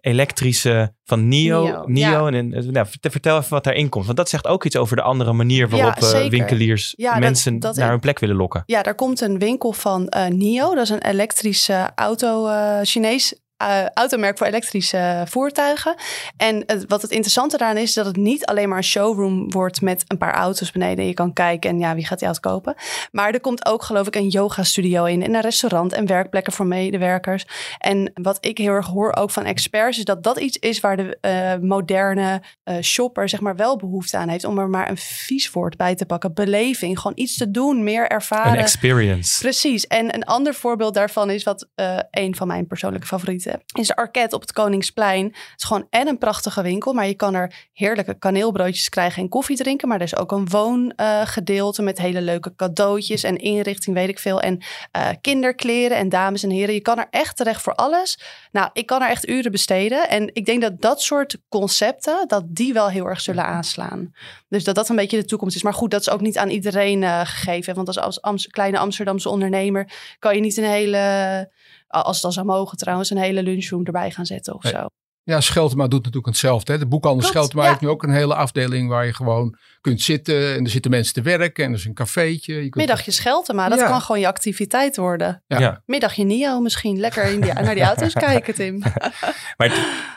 elektrische 0.00 0.94
van 1.04 1.28
Nio. 1.28 1.62
Nio, 1.62 1.84
Nio 1.86 2.08
ja. 2.10 2.26
en, 2.26 2.52
en 2.54 2.72
nou, 2.72 2.86
vertel 3.00 3.38
even 3.38 3.50
wat 3.50 3.64
daarin 3.64 3.88
komt. 3.88 4.04
Want 4.04 4.16
dat 4.16 4.28
zegt 4.28 4.46
ook 4.46 4.64
iets 4.64 4.76
over 4.76 4.96
de 4.96 5.02
andere 5.02 5.32
manier 5.32 5.68
waarop 5.68 5.94
Ja, 5.94 6.02
uh, 6.02 6.08
zeker. 6.08 6.30
winkeliers 6.30 6.94
Ja, 6.96 7.18
mensen 7.18 7.58
dat- 7.58 7.76
naar 7.76 7.90
hun 7.90 8.00
plek 8.00 8.18
willen 8.18 8.36
lokken. 8.36 8.62
Ja, 8.66 8.82
daar 8.82 8.94
komt 8.94 9.20
een 9.20 9.38
winkel 9.38 9.72
van 9.72 10.08
eh, 10.08 10.26
NIO. 10.26 10.74
Dat 10.74 10.82
is 10.84 10.90
een 10.90 11.02
elektrische 11.06 11.90
auto, 11.94 12.46
eh 12.48 12.78
Chinees 12.82 13.40
eh, 13.68 13.86
automerk 13.94 14.38
voor 14.38 14.46
elektrische 14.46 15.22
voertuigen. 15.28 15.94
En 16.36 16.62
het- 16.66 16.84
wat 16.88 17.02
het 17.02 17.10
interessante 17.10 17.56
daaraan 17.56 17.76
is, 17.76 17.82
is 17.82 17.94
dat 17.94 18.06
het 18.06 18.16
niet 18.16 18.46
alleen 18.46 18.68
maar 18.68 18.78
een 18.78 18.84
showroom 18.84 19.50
wordt 19.50 19.80
met 19.80 20.04
een 20.06 20.18
paar 20.18 20.34
auto's 20.34 20.70
beneden. 20.72 21.06
Je 21.06 21.14
kan 21.14 21.32
kijken 21.32 21.70
en 21.70 21.78
ja, 21.78 21.94
wie 21.94 22.06
gaat 22.06 22.18
die 22.18 22.26
auto 22.28 22.50
kopen? 22.50 22.74
Maar 23.12 23.32
er 23.32 23.40
komt 23.40 23.66
ook 23.66 23.82
geloof 23.82 24.06
ik 24.06 24.14
een 24.16 24.28
yoga 24.28 24.62
studio 24.62 25.04
in 25.04 25.22
en 25.22 25.34
een 25.34 25.40
restaurant 25.40 25.92
en 25.92 26.06
werkplekken 26.06 26.52
voor 26.52 26.66
medewerkers. 26.66 27.46
En 27.78 28.10
wat 28.14 28.38
ik 28.40 28.58
heel 28.58 28.72
erg 28.72 28.86
hoor 28.86 29.16
ook 29.16 29.30
van 29.30 29.44
experts 29.44 29.98
is 29.98 30.04
dat 30.04 30.22
dat 30.22 30.38
iets 30.38 30.56
is 30.56 30.80
waar 30.80 30.96
de 30.96 31.18
eh, 31.20 31.54
moderne 31.60 32.42
eh, 32.64 32.76
shopper 32.80 33.28
zeg 33.28 33.40
maar 33.40 33.56
wel 33.56 33.76
behoefte 33.76 34.16
aan 34.16 34.28
heeft. 34.28 34.44
Om 34.44 34.58
er 34.58 34.68
maar 34.68 34.90
een 34.90 34.96
vies 34.96 35.50
woord 35.50 35.76
bij 35.76 35.94
te 35.94 36.06
pakken. 36.06 36.34
Beleving, 36.34 36.98
gewoon 36.98 37.16
iets 37.18 37.36
te 37.36 37.50
doen, 37.50 37.84
meer 37.84 38.02
Een 38.02 38.08
ervaren. 38.08 38.58
experience. 38.58 39.40
Precies. 39.40 39.86
En 39.86 40.14
een 40.14 40.24
ander 40.24 40.54
voorbeeld 40.54 40.94
daarvan 40.94 41.30
is 41.30 41.42
wat 41.42 41.68
eh, 41.74 41.98
een 42.10 42.36
van 42.36 42.46
mijn 42.46 42.66
persoonlijke 42.66 43.06
favorieten 43.06 43.51
is 43.74 43.86
de 43.86 43.96
Arket 43.96 44.32
op 44.32 44.40
het 44.40 44.52
Koningsplein. 44.52 45.24
Het 45.24 45.60
is 45.60 45.64
gewoon 45.64 45.86
en 45.90 46.08
een 46.08 46.18
prachtige 46.18 46.62
winkel, 46.62 46.92
maar 46.92 47.06
je 47.06 47.14
kan 47.14 47.34
er 47.34 47.68
heerlijke 47.72 48.18
kaneelbroodjes 48.18 48.88
krijgen 48.88 49.22
en 49.22 49.28
koffie 49.28 49.56
drinken. 49.56 49.88
Maar 49.88 49.96
er 49.96 50.04
is 50.04 50.16
ook 50.16 50.32
een 50.32 50.48
woongedeelte 50.48 51.82
met 51.82 51.98
hele 51.98 52.20
leuke 52.20 52.54
cadeautjes 52.56 53.22
en 53.22 53.36
inrichting, 53.36 53.96
weet 53.96 54.08
ik 54.08 54.18
veel. 54.18 54.40
En 54.40 54.60
eh, 54.90 55.08
kinderkleren 55.20 55.96
en 55.96 56.08
dames 56.08 56.42
en 56.42 56.50
heren. 56.50 56.74
Je 56.74 56.80
kan 56.80 56.98
er 56.98 57.06
echt 57.10 57.36
terecht 57.36 57.62
voor 57.62 57.74
alles. 57.74 58.18
Nou, 58.52 58.70
ik 58.72 58.86
kan 58.86 59.02
er 59.02 59.08
echt 59.08 59.28
uren 59.28 59.52
besteden. 59.52 60.08
En 60.08 60.30
ik 60.32 60.44
denk 60.44 60.62
dat 60.62 60.80
dat 60.80 61.02
soort 61.02 61.38
concepten, 61.48 62.28
dat 62.28 62.44
die 62.46 62.72
wel 62.72 62.88
heel 62.88 63.06
erg 63.06 63.20
zullen 63.20 63.44
aanslaan. 63.44 64.12
Dus 64.48 64.64
dat 64.64 64.74
dat 64.74 64.88
een 64.88 64.96
beetje 64.96 65.16
de 65.16 65.24
toekomst 65.24 65.56
is. 65.56 65.62
Maar 65.62 65.74
goed, 65.74 65.90
dat 65.90 66.00
is 66.00 66.10
ook 66.10 66.20
niet 66.20 66.38
aan 66.38 66.50
iedereen 66.50 67.02
eh, 67.02 67.20
gegeven. 67.24 67.74
Want 67.74 67.96
als, 67.96 68.20
als 68.22 68.46
kleine 68.46 68.78
Amsterdamse 68.78 69.28
ondernemer 69.28 69.92
kan 70.18 70.34
je 70.34 70.40
niet 70.40 70.56
een 70.56 70.64
hele, 70.64 71.50
als 71.92 72.14
het 72.14 72.22
dan 72.22 72.32
zou 72.32 72.46
mogen 72.46 72.78
trouwens, 72.78 73.10
een 73.10 73.16
hele 73.16 73.42
lunchroom 73.42 73.84
erbij 73.84 74.10
gaan 74.10 74.26
zetten 74.26 74.54
of 74.54 74.62
Nee. 74.62 74.72
zo. 74.72 74.86
Ja, 75.24 75.40
Scheltema 75.40 75.82
doet 75.82 75.98
natuurlijk 75.98 76.26
hetzelfde. 76.26 76.72
Hè. 76.72 76.78
De 76.78 76.86
boekhandel 76.86 77.26
Scheltema 77.28 77.62
ja. 77.62 77.68
heeft 77.68 77.80
nu 77.80 77.88
ook 77.88 78.02
een 78.02 78.10
hele 78.10 78.34
afdeling 78.34 78.88
waar 78.88 79.06
je 79.06 79.12
gewoon 79.14 79.56
kunt 79.80 80.00
zitten. 80.00 80.54
En 80.54 80.64
er 80.64 80.70
zitten 80.70 80.90
mensen 80.90 81.14
te 81.14 81.22
werken 81.22 81.64
en 81.64 81.70
er 81.70 81.76
is 81.78 81.84
een 81.84 81.94
cafeetje. 81.94 82.54
Je 82.54 82.60
kunt 82.60 82.74
Middagje 82.74 83.10
schelten, 83.10 83.54
maar 83.54 83.70
dat 83.70 83.78
Ja. 83.78 83.86
kan 83.86 84.00
gewoon 84.00 84.20
je 84.20 84.26
activiteit 84.26 84.96
worden. 84.96 85.42
Ja. 85.46 85.58
Ja. 85.58 85.82
Middagje 85.86 86.24
Nio 86.24 86.60
misschien. 86.60 86.98
Lekker 87.00 87.24
in 87.24 87.40
die, 87.40 87.52
naar 87.62 87.74
die 87.74 87.82
auto's 87.84 88.12
kijken, 88.12 88.54
Tim. 88.54 88.82
Maar 89.56 89.72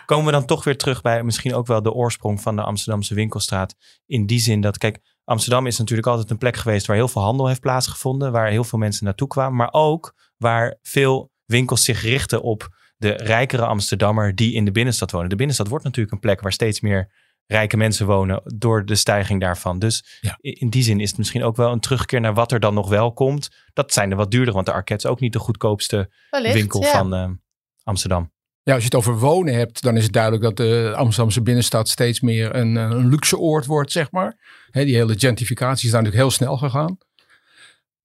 komen 0.06 0.26
we 0.26 0.32
dan 0.32 0.46
toch 0.46 0.64
weer 0.64 0.78
terug 0.78 1.02
bij 1.02 1.24
misschien 1.24 1.54
ook 1.56 1.68
wel 1.68 1.82
de 1.82 1.92
oorsprong 1.94 2.42
van 2.42 2.56
de 2.56 2.62
Amsterdamse 2.62 3.14
winkelstraat. 3.14 3.76
In 4.06 4.26
die 4.26 4.40
zin 4.40 4.62
dat, 4.62 4.78
kijk, 4.78 5.00
Amsterdam 5.24 5.68
is 5.68 5.78
natuurlijk 5.78 6.08
altijd 6.08 6.30
een 6.30 6.38
plek 6.38 6.56
geweest 6.58 6.86
waar 6.86 6.96
heel 6.96 7.08
veel 7.08 7.22
handel 7.22 7.48
heeft 7.48 7.62
plaatsgevonden. 7.62 8.32
Waar 8.32 8.50
heel 8.50 8.64
veel 8.64 8.80
mensen 8.80 9.06
naartoe 9.06 9.28
kwamen. 9.28 9.56
Maar 9.58 9.70
ook 9.74 10.14
waar 10.38 10.78
veel 10.82 11.32
winkels 11.46 11.84
zich 11.84 12.02
richten 12.02 12.42
op 12.42 12.70
de 12.98 13.10
rijkere 13.12 13.66
Amsterdammer 13.66 14.36
die 14.36 14.54
in 14.54 14.66
de 14.66 14.72
binnenstad 14.72 15.12
wonen. 15.12 15.30
De 15.30 15.36
binnenstad 15.36 15.68
wordt 15.68 15.84
natuurlijk 15.84 16.14
een 16.14 16.20
plek 16.20 16.42
waar 16.42 16.52
steeds 16.52 16.82
meer 16.82 17.12
rijke 17.48 17.78
mensen 17.78 18.06
wonen 18.06 18.42
door 18.58 18.86
de 18.86 18.96
stijging 18.96 19.42
daarvan. 19.42 19.80
Dus 19.80 20.20
Ja. 20.22 20.38
in 20.42 20.70
die 20.70 20.84
zin 20.84 21.00
is 21.00 21.10
het 21.10 21.18
misschien 21.18 21.44
ook 21.44 21.56
wel 21.56 21.72
een 21.72 21.80
terugkeer 21.80 22.20
naar 22.22 22.34
wat 22.34 22.52
er 22.52 22.60
dan 22.60 22.74
nog 22.74 22.90
wel 22.90 23.14
komt. 23.14 23.50
Dat 23.74 23.94
zijn 23.94 24.12
er 24.12 24.18
wat 24.18 24.32
duurder, 24.32 24.54
want 24.54 24.66
de 24.66 24.72
Arquette 24.72 25.06
is 25.06 25.12
ook 25.14 25.20
niet 25.20 25.34
de 25.34 25.40
goedkoopste 25.40 26.12
Wellicht, 26.30 26.54
winkel 26.54 26.82
ja. 26.82 26.92
van 26.92 27.14
eh, 27.14 27.30
Amsterdam. 27.84 28.34
Ja, 28.64 28.74
als 28.74 28.84
je 28.84 28.90
het 28.90 28.98
over 28.98 29.18
wonen 29.20 29.54
hebt, 29.54 29.82
dan 29.82 29.98
is 29.98 30.04
het 30.04 30.14
duidelijk 30.14 30.44
dat 30.44 30.58
de 30.58 30.94
Amsterdamse 30.96 31.42
binnenstad 31.42 31.90
steeds 31.90 32.20
meer 32.22 32.56
een, 32.56 32.78
eh, 32.78 32.84
een 32.84 33.08
luxe 33.08 33.38
oord 33.38 33.66
wordt, 33.66 33.92
zeg 33.92 34.12
maar. 34.12 34.38
Hè, 34.72 34.86
die 34.86 34.96
hele 34.96 35.20
gentrificatie 35.20 35.86
is 35.86 35.92
daar 35.92 36.02
natuurlijk 36.04 36.30
heel 36.30 36.38
snel 36.38 36.58
gegaan. 36.58 36.98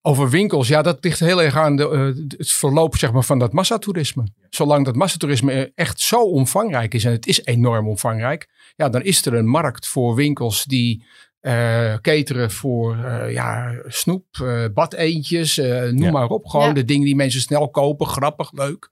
Over 0.03 0.31
winkels, 0.31 0.69
ja, 0.69 0.83
dat 0.83 0.99
ligt 1.01 1.21
heel 1.21 1.43
erg 1.43 1.57
aan 1.57 1.77
de, 1.77 1.89
eh, 1.89 2.37
het 2.39 2.53
verloop 2.53 2.97
zeg 2.97 3.13
maar, 3.13 3.25
van 3.25 3.39
dat 3.39 3.53
massatoerisme. 3.53 4.29
Zolang 4.51 4.85
dat 4.85 4.95
massatoerisme 4.97 5.73
echt 5.75 6.01
zo 6.01 6.21
omvangrijk 6.23 6.95
is, 6.95 7.05
en 7.05 7.13
het 7.13 7.27
is 7.27 7.45
enorm 7.45 7.89
omvangrijk, 7.89 8.49
ja, 8.77 8.89
dan 8.89 9.03
is 9.03 9.27
er 9.27 9.35
een 9.35 9.47
markt 9.49 9.87
voor 9.87 10.15
winkels 10.15 10.65
die 10.65 11.05
eh 11.41 11.95
cateren 12.01 12.51
voor 12.51 12.97
eh, 13.05 13.33
ja, 13.33 13.73
snoep, 13.87 14.25
eh 14.43 14.65
badeentjes, 14.75 15.59
eh, 15.59 15.83
noem 15.83 16.03
Ja. 16.03 16.11
maar 16.11 16.29
op. 16.29 16.47
Gewoon 16.47 16.67
Ja. 16.67 16.73
de 16.73 16.85
dingen 16.85 17.05
die 17.05 17.17
mensen 17.17 17.41
snel 17.41 17.71
kopen, 17.71 18.07
grappig, 18.07 18.53
leuk. 18.53 18.91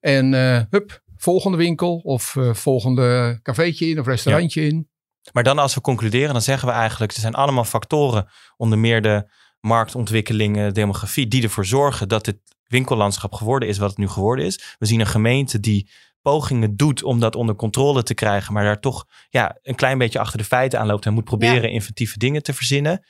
En 0.00 0.34
eh, 0.34 0.60
hup, 0.70 1.02
volgende 1.16 1.56
winkel 1.56 1.96
of 1.96 2.36
eh, 2.36 2.54
volgende 2.54 3.38
cafeetje 3.42 3.86
in 3.88 3.98
of 4.00 4.06
restaurantje 4.06 4.62
in. 4.66 4.88
Maar 5.32 5.42
dan 5.42 5.58
als 5.58 5.74
we 5.74 5.80
concluderen, 5.80 6.32
dan 6.32 6.42
zeggen 6.42 6.68
we 6.68 6.74
eigenlijk, 6.74 7.12
er 7.12 7.20
zijn 7.20 7.34
allemaal 7.34 7.64
factoren, 7.64 8.28
onder 8.56 8.78
meer 8.78 9.02
de 9.02 9.30
marktontwikkelingen, 9.60 10.74
demografie, 10.74 11.28
die 11.28 11.42
ervoor 11.42 11.66
zorgen 11.66 12.08
dat 12.08 12.26
het 12.26 12.38
winkellandschap 12.66 13.32
geworden 13.32 13.68
is 13.68 13.78
wat 13.78 13.88
het 13.88 13.98
nu 13.98 14.08
geworden 14.08 14.44
is. 14.44 14.76
We 14.78 14.86
zien 14.86 15.00
een 15.00 15.06
gemeente 15.06 15.60
die 15.60 15.90
pogingen 16.22 16.76
doet 16.76 17.02
om 17.02 17.20
dat 17.20 17.36
onder 17.36 17.54
controle 17.54 18.02
te 18.02 18.14
krijgen, 18.14 18.52
maar 18.52 18.64
daar 18.64 18.80
toch 18.80 19.06
ja, 19.28 19.58
een 19.62 19.74
klein 19.74 19.98
beetje 19.98 20.18
achter 20.18 20.38
de 20.38 20.44
feiten 20.44 20.80
aan 20.80 20.86
loopt 20.86 21.06
en 21.06 21.12
moet 21.12 21.24
proberen 21.24 21.70
inventieve 21.70 22.18
dingen 22.18 22.42
te 22.42 22.54
verzinnen. 22.54 23.04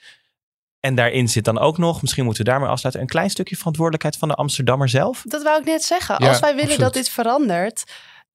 En 0.81 0.95
daarin 0.95 1.29
zit 1.29 1.45
dan 1.45 1.59
ook 1.59 1.79
nog, 1.79 2.03
misschien 2.03 2.25
moeten 2.25 2.45
we 2.45 2.51
daarmee 2.51 2.69
afsluiten, 2.69 3.03
een 3.03 3.09
klein 3.09 3.31
stukje 3.31 3.57
verantwoordelijkheid 3.57 4.17
van 4.17 4.29
de 4.29 4.35
Amsterdammer 4.35 4.89
zelf. 4.89 5.23
Dat 5.27 5.43
wou 5.43 5.61
ik 5.61 5.67
net 5.67 5.85
zeggen. 5.85 6.17
Ja, 6.19 6.29
Als 6.29 6.41
wij 6.41 6.55
willen 6.55 6.71
absoluut. 6.71 6.93
dat 6.93 7.03
dit 7.03 7.11
verandert, 7.11 7.85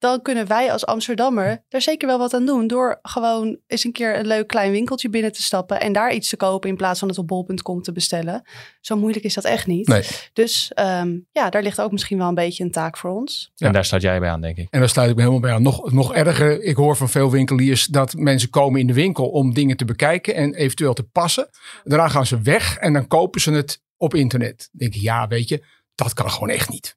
dan 0.06 0.22
kunnen 0.22 0.46
wij 0.46 0.72
als 0.72 0.86
Amsterdammer 0.86 1.64
er 1.68 1.80
zeker 1.80 2.08
wel 2.08 2.18
wat 2.18 2.34
aan 2.34 2.46
doen. 2.46 2.66
Door 2.66 2.98
gewoon 3.02 3.58
eens 3.66 3.84
een 3.84 3.92
keer 3.92 4.18
een 4.18 4.26
leuk 4.26 4.46
klein 4.46 4.70
winkeltje 4.70 5.08
binnen 5.08 5.32
te 5.32 5.42
stappen 5.42 5.80
en 5.80 5.92
daar 5.92 6.12
iets 6.12 6.28
te 6.28 6.36
kopen 6.36 6.68
in 6.68 6.76
plaats 6.76 6.98
van 6.98 7.08
het 7.08 7.18
op 7.18 7.26
bol.com 7.26 7.82
te 7.82 7.92
bestellen. 7.92 8.42
Zo 8.80 8.96
moeilijk 8.96 9.24
is 9.24 9.34
dat 9.34 9.44
echt 9.44 9.66
niet. 9.66 9.88
Nee. 9.88 10.02
Dus 10.32 10.70
ehm, 10.74 11.18
ja, 11.32 11.50
daar 11.50 11.62
ligt 11.62 11.80
ook 11.80 11.92
misschien 11.92 12.18
wel 12.18 12.28
een 12.28 12.34
beetje 12.34 12.64
een 12.64 12.70
taak 12.70 12.96
voor 12.96 13.10
ons. 13.10 13.50
Ja. 13.54 13.66
En 13.66 13.72
daar 13.72 13.84
sluit 13.84 14.02
jij 14.02 14.20
bij 14.20 14.30
aan, 14.30 14.40
denk 14.40 14.56
ik. 14.56 14.66
En 14.70 14.78
daar 14.78 14.88
sluit 14.88 15.10
ik 15.10 15.14
me 15.14 15.20
helemaal 15.20 15.42
bij 15.42 15.52
aan. 15.52 15.62
Nog, 15.62 15.92
nog 15.92 16.14
erger, 16.14 16.62
ik 16.62 16.76
hoor 16.76 16.96
van 16.96 17.08
veel 17.08 17.30
winkeliers 17.30 17.86
dat 17.86 18.14
mensen 18.14 18.50
komen 18.50 18.80
in 18.80 18.86
de 18.86 18.92
winkel 18.92 19.28
om 19.28 19.54
dingen 19.54 19.76
te 19.76 19.84
bekijken 19.84 20.34
en 20.34 20.54
eventueel 20.54 20.94
te 20.94 21.02
passen. 21.02 21.48
Daarna 21.84 22.08
gaan 22.08 22.26
ze 22.26 22.40
weg 22.40 22.76
en 22.76 22.92
dan 22.92 23.06
kopen 23.06 23.40
ze 23.40 23.50
het 23.50 23.82
op 23.96 24.14
internet. 24.14 24.58
Dan 24.58 24.68
denk 24.72 24.94
ik, 24.94 25.00
ja, 25.00 25.28
weet 25.28 25.48
je, 25.48 25.64
dat 25.94 26.12
kan 26.12 26.30
gewoon 26.30 26.50
echt 26.50 26.70
niet. 26.70 26.96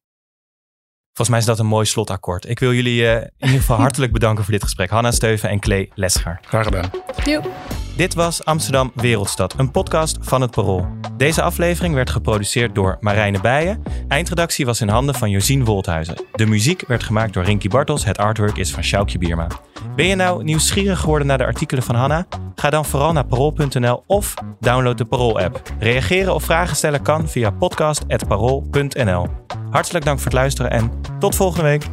Volgens 1.20 1.38
mij 1.38 1.40
is 1.40 1.58
dat 1.58 1.66
een 1.66 1.72
mooi 1.72 1.86
slotakkoord. 1.86 2.50
Ik 2.50 2.60
wil 2.60 2.74
jullie 2.74 3.08
eh, 3.08 3.16
in 3.16 3.32
ieder 3.40 3.60
geval 3.60 3.78
hartelijk 3.86 4.12
bedanken 4.12 4.44
voor 4.44 4.54
dit 4.54 4.64
gesprek. 4.64 4.90
Hanna 4.90 5.12
Steuven 5.12 5.50
en 5.50 5.60
Klee 5.60 5.92
Lesgaard. 5.96 6.46
Graag 6.46 6.64
gedaan. 6.64 6.92
Joep. 7.26 7.79
Dit 8.00 8.14
was 8.14 8.46
Amsterdam 8.46 8.92
Wereldstad, 8.96 9.54
een 9.58 9.72
podcast 9.72 10.18
van 10.22 10.42
het 10.42 10.52
Parool. 10.52 10.88
Deze 11.18 11.42
aflevering 11.42 11.94
werd 11.94 12.10
geproduceerd 12.10 12.76
door 12.76 12.98
Marijne 13.00 13.42
Bijen. 13.42 13.84
Eindredactie 14.08 14.66
was 14.66 14.82
in 14.82 14.88
handen 14.90 15.16
van 15.16 15.30
Josien 15.30 15.66
Wolthuizen. 15.66 16.16
De 16.32 16.46
muziek 16.46 16.84
werd 16.88 17.04
gemaakt 17.04 17.34
door 17.34 17.44
Rinky 17.44 17.68
Bartels. 17.68 18.06
Het 18.06 18.18
artwork 18.18 18.58
is 18.58 18.72
van 18.72 18.84
Sjoukje 18.84 19.18
Bierma. 19.18 19.48
Ben 19.96 20.06
je 20.06 20.16
nou 20.16 20.44
nieuwsgierig 20.44 21.00
geworden 21.00 21.28
naar 21.28 21.38
de 21.38 21.46
artikelen 21.46 21.84
van 21.84 21.96
Hanna? 21.96 22.26
Ga 22.56 22.70
dan 22.70 22.86
vooral 22.86 23.14
naar 23.14 23.26
parool.nl 23.26 24.04
of 24.08 24.34
download 24.60 24.98
de 24.98 25.06
Parool-app. 25.06 25.62
Reageren 25.80 26.34
of 26.34 26.44
vragen 26.44 26.76
stellen 26.76 27.02
kan 27.02 27.30
via 27.30 27.50
podcast.parool.nl. 27.50 29.28
Hartelijk 29.70 30.06
dank 30.06 30.18
voor 30.18 30.28
het 30.28 30.40
luisteren 30.40 30.72
en 30.72 30.92
tot 31.20 31.36
volgende 31.36 31.64
week. 31.64 31.86